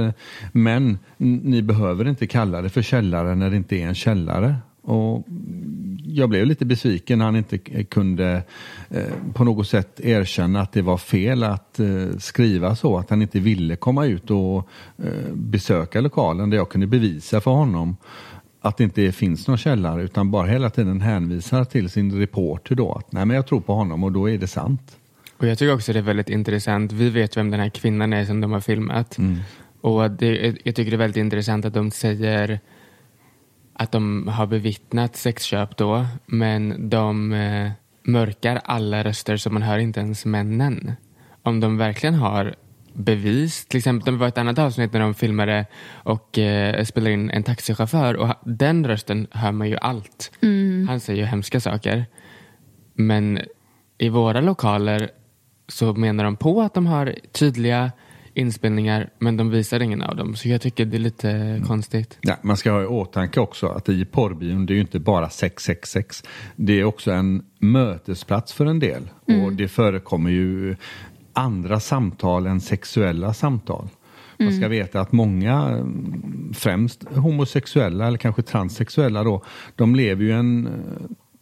[0.53, 4.57] men ni behöver inte kalla det för källare när det inte är en källare.
[4.89, 5.25] Och
[6.05, 8.43] jag blev lite besviken när han inte kunde
[8.91, 9.03] eh,
[9.35, 13.41] på något sätt erkänna att det var fel att eh, skriva så, att han inte
[13.41, 14.69] ville komma ut och
[14.99, 17.97] eh, besöka lokalen där jag kunde bevisa för honom
[18.61, 22.93] att det inte finns någon källare utan bara hela tiden hänvisar till sin reporter då
[22.93, 24.97] att nej men jag tror på honom och då är det sant.
[25.37, 26.93] Och jag tycker också det är väldigt intressant.
[26.93, 29.19] Vi vet vem den här kvinnan är som de har filmat.
[29.81, 32.61] Och det, jag tycker det är väldigt intressant att de säger
[33.79, 37.71] att de har bevittnat sexköp då, men de eh,
[38.03, 40.93] mörkar alla röster så man hör inte ens männen.
[41.43, 42.55] Om de verkligen har
[42.93, 47.31] bevis, till exempel det var ett annat avsnitt när de filmade och eh, spelade in
[47.31, 50.31] en taxichaufför och den rösten hör man ju allt.
[50.89, 52.07] Han säger ju hemska saker.
[52.95, 53.41] Men
[53.99, 55.11] i våra lokaler
[55.69, 57.93] så menar de på att de har tydliga
[58.39, 60.37] inspelningar men de visar ingen av dem.
[60.37, 62.19] Så jag tycker det är lite konstigt.
[62.21, 65.31] Ja, man ska ha i åtanke också att i porrbion det är ju inte bara
[65.31, 66.25] 666.
[66.57, 69.11] Det är också en mötesplats för en del.
[69.45, 70.77] Och det förekommer ju
[71.33, 73.89] andra samtal än sexuella samtal.
[74.39, 79.43] Man ska veta att många, mm, främst homosexuella eller kanske transsexuella då,
[79.77, 80.69] de lever ju en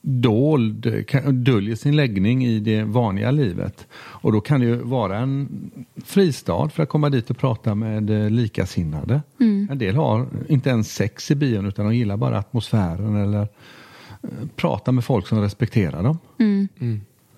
[0.08, 3.86] dold, döljer sin läggning i det vanliga livet.
[3.94, 5.70] Och då kan det ju vara en
[6.04, 9.22] fristad för att komma dit och prata med eh, likasinnade.
[9.70, 14.28] En del har inte ens sex i bion utan de gillar bara atmosfären eller eh,
[14.56, 16.18] prata med folk som respekterar dem.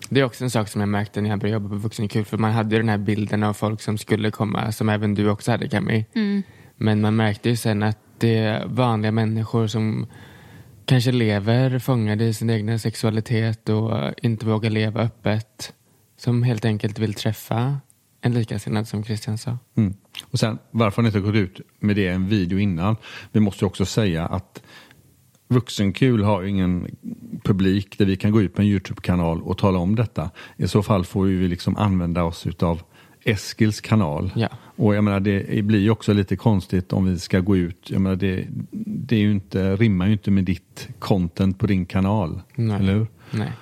[0.09, 2.25] Det är också en sak som jag märkte när jag började jobba på Vuxenkul.
[2.25, 5.31] För man hade ju den här bilden av folk som skulle komma, som även du
[5.31, 6.05] också hade Cami.
[6.77, 10.07] Men man märkte ju sen att det är vanliga människor som
[10.89, 15.73] kanske lever fångade i sin egna sexualitet och inte vågar leva öppet.
[16.17, 17.81] Som helt enkelt vill träffa
[18.21, 19.59] en likasinnad som Christian sa.
[19.77, 19.95] Mm.
[20.25, 22.97] Och sen varför har ni inte gått ut med det i en video innan?
[23.33, 24.63] Vi måste också säga att
[25.49, 26.97] Vuxenkul har ju ingen
[27.45, 30.31] publik där vi kan gå ut på en Youtube-kanal och tala om detta.
[30.57, 32.83] I så fall får vi liksom använda oss utav
[33.29, 34.33] Eskils kanal.
[34.37, 34.49] Ja.
[34.77, 37.91] Och jag menar det blir ju också lite konstigt om vi ska gå ut.
[37.91, 41.87] Jag menar det, det är ju inte, rimmar ju inte med ditt content på din
[41.87, 42.41] kanal.
[42.55, 42.77] Nej.
[42.77, 43.07] Eller hur?
[43.31, 43.53] Nej.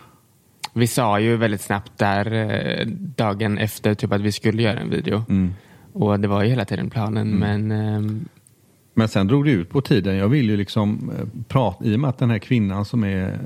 [0.73, 2.87] Vi sa ju väldigt snabbt där eh,
[3.17, 5.25] dagen efter typ att vi skulle göra en video.
[5.29, 5.55] Mm.
[5.93, 8.29] Och det var ju hela tiden planen men ehm,
[8.95, 10.17] Men sen drog det ut på tiden.
[10.17, 13.39] Jag vill ju liksom eh, prata, i och med att den här kvinnan som är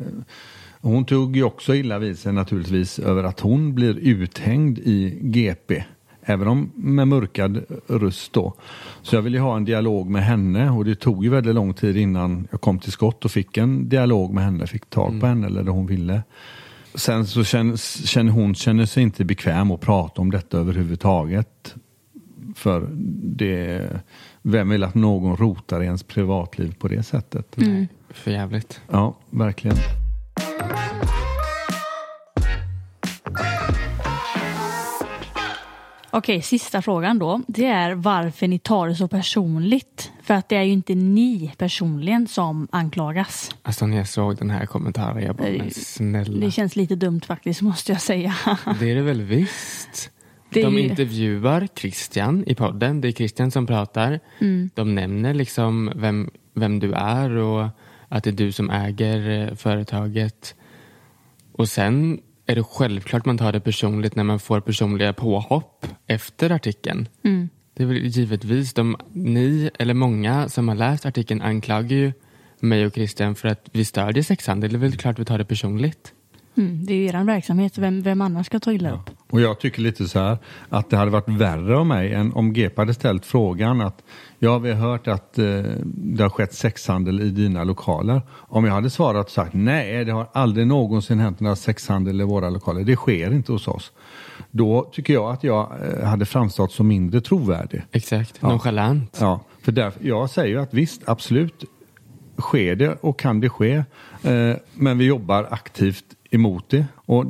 [0.80, 5.84] hon tog ju också illa vid sig naturligtvis över att hon blir uthängd i GP.
[6.22, 8.54] Även om med mörkad röst då.
[9.02, 11.96] Så jag ville ha en dialog med henne och det tog ju väldigt lång tid
[11.96, 15.46] innan jag kom till skott och fick en dialog med henne, fick tag på henne
[15.46, 16.22] eller det hon ville.
[16.94, 21.74] Sen så känner, känner hon känner sig inte bekväm att prata om detta överhuvudtaget.
[22.54, 22.88] För
[23.22, 23.88] det,
[24.42, 27.46] vem vill att någon rotar i ens privatliv på det sättet?
[27.56, 28.80] nej, för jävligt.
[28.90, 29.76] Ja, verkligen.
[36.12, 37.42] Okej, sista frågan då.
[37.48, 40.12] Det är varför ni tar det så personligt.
[40.22, 43.50] För att det är ju inte ni personligen som anklagas.
[43.62, 46.46] Alltså när jag såg den här kommentaren jag bara, Nej, men snälla.
[46.46, 48.34] Det känns lite dumt faktiskt, måste jag säga.
[48.80, 50.10] Det är det väl visst.
[50.52, 53.00] Det De ju- intervjuar Christian i podden.
[53.00, 54.20] Det är Christian som pratar.
[54.38, 54.70] Mm.
[54.74, 57.68] De nämner liksom vem, vem du är och
[58.08, 60.54] att det är du som äger eh, företaget.
[61.52, 62.20] Och sen
[62.50, 67.08] är det självklart man tar det personligt när man får personliga påhopp efter artikeln.
[67.24, 67.48] Mm.
[67.74, 72.12] Det är väl givetvis de, ni eller många som har läst artikeln anklagar ju
[72.60, 74.70] mig och Christian för att vi stödjer sexhandel.
[74.70, 76.12] Det är väl klart vi tar det personligt.
[76.56, 79.10] Mm, det är ju er verksamhet, vem, vem annars ska ta illa upp?
[79.30, 80.38] Och jag tycker lite så här
[80.68, 84.02] att det hade varit värre av mig än om GP hade ställt frågan att
[84.38, 85.44] ja, vi har hört att eh,
[85.84, 88.22] det har skett sexhandel i dina lokaler.
[88.30, 92.24] Om jag hade svarat och sagt nej, det har aldrig någonsin hänt några sexhandel i
[92.24, 92.84] våra lokaler.
[92.84, 93.92] Det sker inte hos oss.
[94.50, 97.82] Då tycker jag att jag eh, hade framstått som mindre trovärdig.
[97.92, 98.48] Exakt, Ja.
[98.48, 99.18] nonchalant.
[99.20, 101.64] Ja, för därför, jag säger ju att visst, absolut
[102.38, 103.84] sker det och kan det ske.
[104.22, 106.86] Eh, men vi jobbar aktivt emot det.
[106.94, 107.24] Och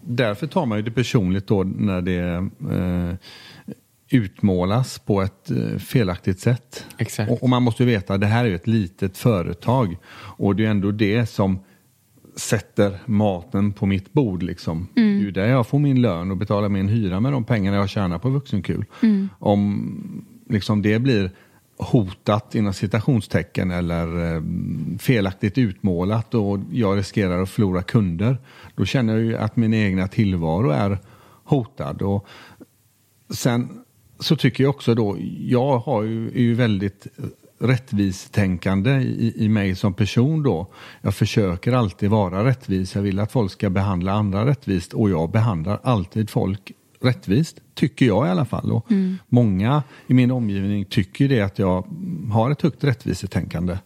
[0.00, 3.14] därför tar man ju det personligt då när det eh,
[4.10, 6.86] utmålas på ett eh, felaktigt sätt.
[6.98, 7.30] Exakt.
[7.30, 9.96] Och, och man måste ju veta att det här är ett litet företag.
[10.16, 11.58] Och det är ändå det som
[12.36, 14.42] sätter maten på mitt bord.
[14.42, 14.88] Liksom.
[14.94, 17.76] Det är ju där jag får min lön och betalar min hyra med de pengarna
[17.76, 18.84] jag tjänar på vuxenkul.
[19.38, 21.30] Om liksom, det blir
[21.76, 24.42] hotat inom citationstecken eller eh,
[24.98, 28.38] felaktigt utmålat och jag riskerar att förlora kunder.
[28.74, 30.98] Då känner jag ju att min egna tillvaro är
[31.44, 32.02] hotad.
[32.02, 32.26] Och
[33.30, 33.68] sen
[34.18, 37.06] så tycker jag också då, jag har ju, är ju väldigt
[37.58, 40.66] rättvistänkande i, i mig som person då.
[41.00, 42.94] Jag försöker alltid vara rättvis.
[42.94, 46.72] Jag vill att folk ska behandla andra rättvist och jag behandlar alltid folk
[47.04, 48.72] rättvist, tycker jag i alla fall.
[48.72, 48.86] Och
[49.28, 51.86] Många i min omgivning tycker det att jag
[52.32, 53.78] har ett högt rättvisetänkande.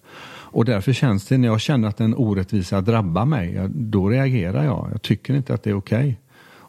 [0.51, 4.89] Och därför känns det när jag känner att en orättvisa drabbar mig, då reagerar jag.
[4.93, 6.21] Jag tycker inte att det är okej.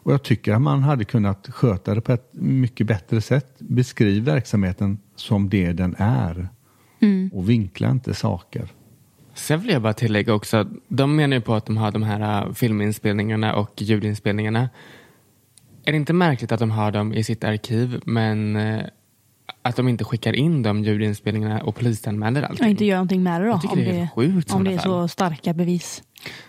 [0.02, 3.54] Och jag tycker att man hade kunnat sköta det på ett mycket bättre sätt.
[3.58, 6.48] Beskriv verksamheten som det den är.
[7.32, 8.68] Och vinkla inte saker.
[9.34, 12.46] Sen vill jag bara tillägga också, de menar ju på att de har de här
[12.46, 14.68] äh, filminspelningarna och ljudinspelningarna.
[15.84, 18.84] Är det inte märkligt att de har dem i sitt arkiv men äh,
[19.62, 22.64] att de inte skickar in de ljudinspelningarna och polisanmäler allting?
[22.64, 23.52] Och inte göra någonting med det då?
[23.52, 26.02] Jag tycker om det är helt sjukt Om det är så starka bevis.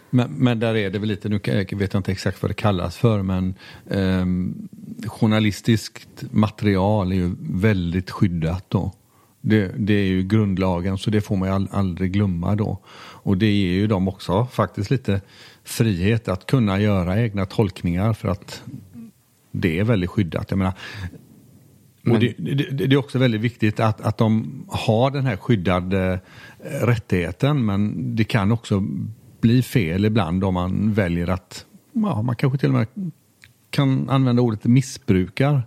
[0.10, 1.40] Men, men där är det väl lite, nu
[1.72, 3.56] vet jag inte exakt vad det kallas för, men
[3.92, 4.68] ehm,
[5.06, 8.92] journalistiskt material är ju väldigt skyddat då.
[9.42, 12.80] Det, det är ju grundlagen så det får man ju all, aldrig glömma då.
[13.24, 15.22] Och det ger ju dem också faktiskt lite
[15.64, 18.64] frihet att kunna göra egna tolkningar för att
[19.52, 20.52] det är väldigt skyddat.
[20.52, 20.74] Jag menar,
[22.02, 26.20] Men- det, det, det är också väldigt viktigt att, att de har den här skyddade
[26.60, 28.84] eh, rättigheten men det kan också
[29.42, 33.12] bli fel ibland om man väljer att, ja, man kanske till och med
[33.70, 35.64] kan använda ordet missbrukar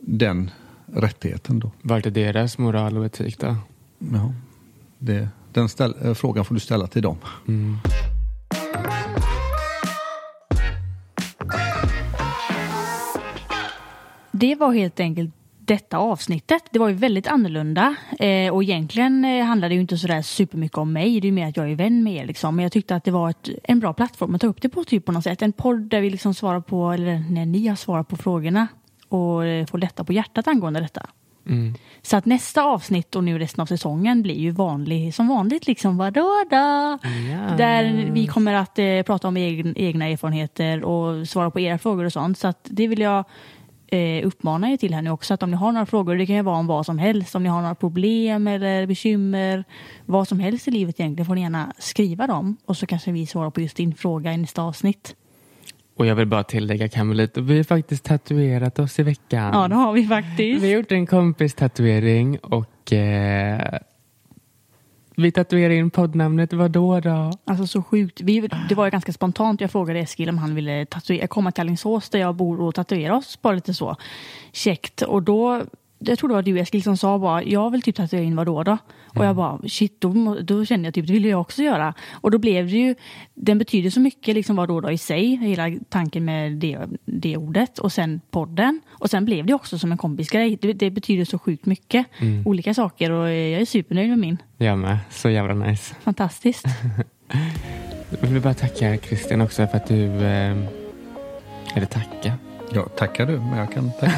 [0.00, 0.50] den
[0.94, 1.70] rättigheten då.
[1.82, 3.56] Vart är deras moral och etik då?
[3.98, 4.32] Ja,
[4.98, 7.16] det, den ställ, eh, frågan får du ställa till dem.
[14.38, 16.62] Det var helt enkelt detta avsnittet.
[16.70, 20.78] Det var ju väldigt annorlunda eh, och egentligen eh, handlade det ju inte sådär supermycket
[20.78, 21.20] om mig.
[21.20, 22.56] Det är ju mer att jag är vän med er liksom.
[22.56, 24.84] Men jag tyckte att det var ett, en bra plattform att ta upp det på
[24.84, 25.42] typ på något sätt.
[25.42, 28.68] En podd där vi liksom svarar på, eller när ni har svarat på frågorna
[29.08, 31.06] och eh, får lätta på hjärtat angående detta.
[31.48, 31.74] Mm.
[32.02, 35.96] Så att nästa avsnitt och nu resten av säsongen blir ju vanlig, som vanligt liksom
[35.96, 36.56] vadå då?
[36.56, 36.98] Ja.
[37.58, 42.04] Där vi kommer att eh, prata om egen, egna erfarenheter och svara på era frågor
[42.04, 42.38] och sånt.
[42.38, 43.24] Så att det vill jag
[43.88, 45.34] eh, uppmana er till här nu också.
[45.34, 47.34] Att om ni har några frågor, det kan ju vara om vad som helst.
[47.34, 49.64] Om ni har några problem eller bekymmer,
[50.04, 52.56] vad som helst i livet egentligen får ni gärna skriva dem.
[52.64, 55.14] Och så kanske vi svarar på just din fråga i nästa avsnitt.
[55.96, 59.50] Och jag vill bara tillägga Camelit, vi har faktiskt tatuerat oss i veckan.
[59.54, 60.62] Ja, det har vi faktiskt.
[60.62, 63.78] Vi har gjort en kompis tatuering och eh,
[65.16, 67.32] vi tatuerade in poddnamnet Vadå då?
[67.44, 68.20] Alltså så sjukt.
[68.20, 69.60] Vi, det var ju ganska spontant.
[69.60, 73.16] Jag frågade Eskil om han ville tatuera, komma till Alingsås där jag bor och tatuera
[73.16, 73.96] oss bara lite så
[74.52, 75.02] käckt.
[75.02, 75.62] Och då,
[75.98, 78.62] jag tror det var du Eskil som sa bara, jag vill typ tatuera in vadå
[78.62, 78.78] då?
[79.06, 81.94] Och jag bara, shit, då, då kände jag typ, det vill jag också göra.
[82.10, 82.94] Och då blev det ju,
[83.34, 87.78] den betyder så mycket liksom vadå då i sig, hela tanken med det, det ordet.
[87.78, 88.80] Och sen podden.
[88.88, 90.58] Och sen blev det också som en kompisgrej.
[90.60, 92.06] Det, det betyder så sjukt mycket.
[92.44, 94.42] Olika saker och jag är supernöjd med min.
[94.56, 95.94] Jag med, så jävla nice.
[96.02, 96.66] Fantastiskt.
[98.20, 100.56] Jag vill bara tacka Christian också för att du, eh,
[101.74, 102.32] eller tacka.
[102.74, 104.12] Ja, tackar du, men jag kan tacka,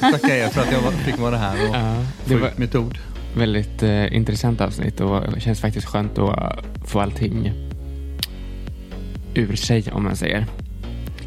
[0.10, 2.58] tacka er för att jag var- fick vara här och Ja, få det var ut
[2.58, 2.98] mitt ord.
[3.36, 7.52] väldigt eh, intressant avsnitt och det känns faktiskt skönt att få allting
[9.34, 10.46] ur sig om man säger.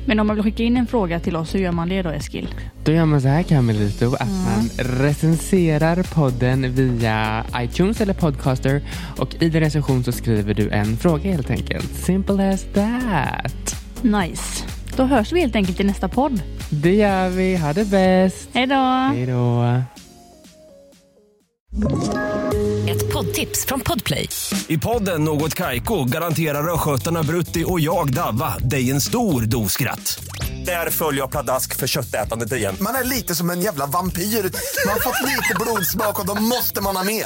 [0.05, 2.09] Men om man vill skicka in en fråga till oss, hur gör man det då
[2.09, 2.47] Eskil?
[2.83, 8.81] Då gör man så här Camelito att man recenserar podden via iTunes eller Podcaster
[9.17, 11.93] och i din recension så skriver du en fråga helt enkelt.
[11.95, 13.75] Simple as that.
[14.01, 14.63] Nice.
[14.97, 16.41] Då hörs vi helt enkelt i nästa podd.
[16.69, 17.55] Det gör vi.
[17.55, 18.49] Ha det bäst.
[18.53, 18.75] Hej då!
[19.13, 19.63] Hej då.
[22.89, 24.29] Ett poddtips från Podplay.
[24.67, 30.19] I podden Något Kaiko garanterar östgötarna Brutti och jag, Davva, dig en stor dos skratt.
[30.65, 32.75] Där följer jag pladask för köttätandet igen.
[32.81, 34.21] Man är lite som en jävla vampyr.
[34.21, 37.25] Man har fått lite blodsmak och då måste man ha mer.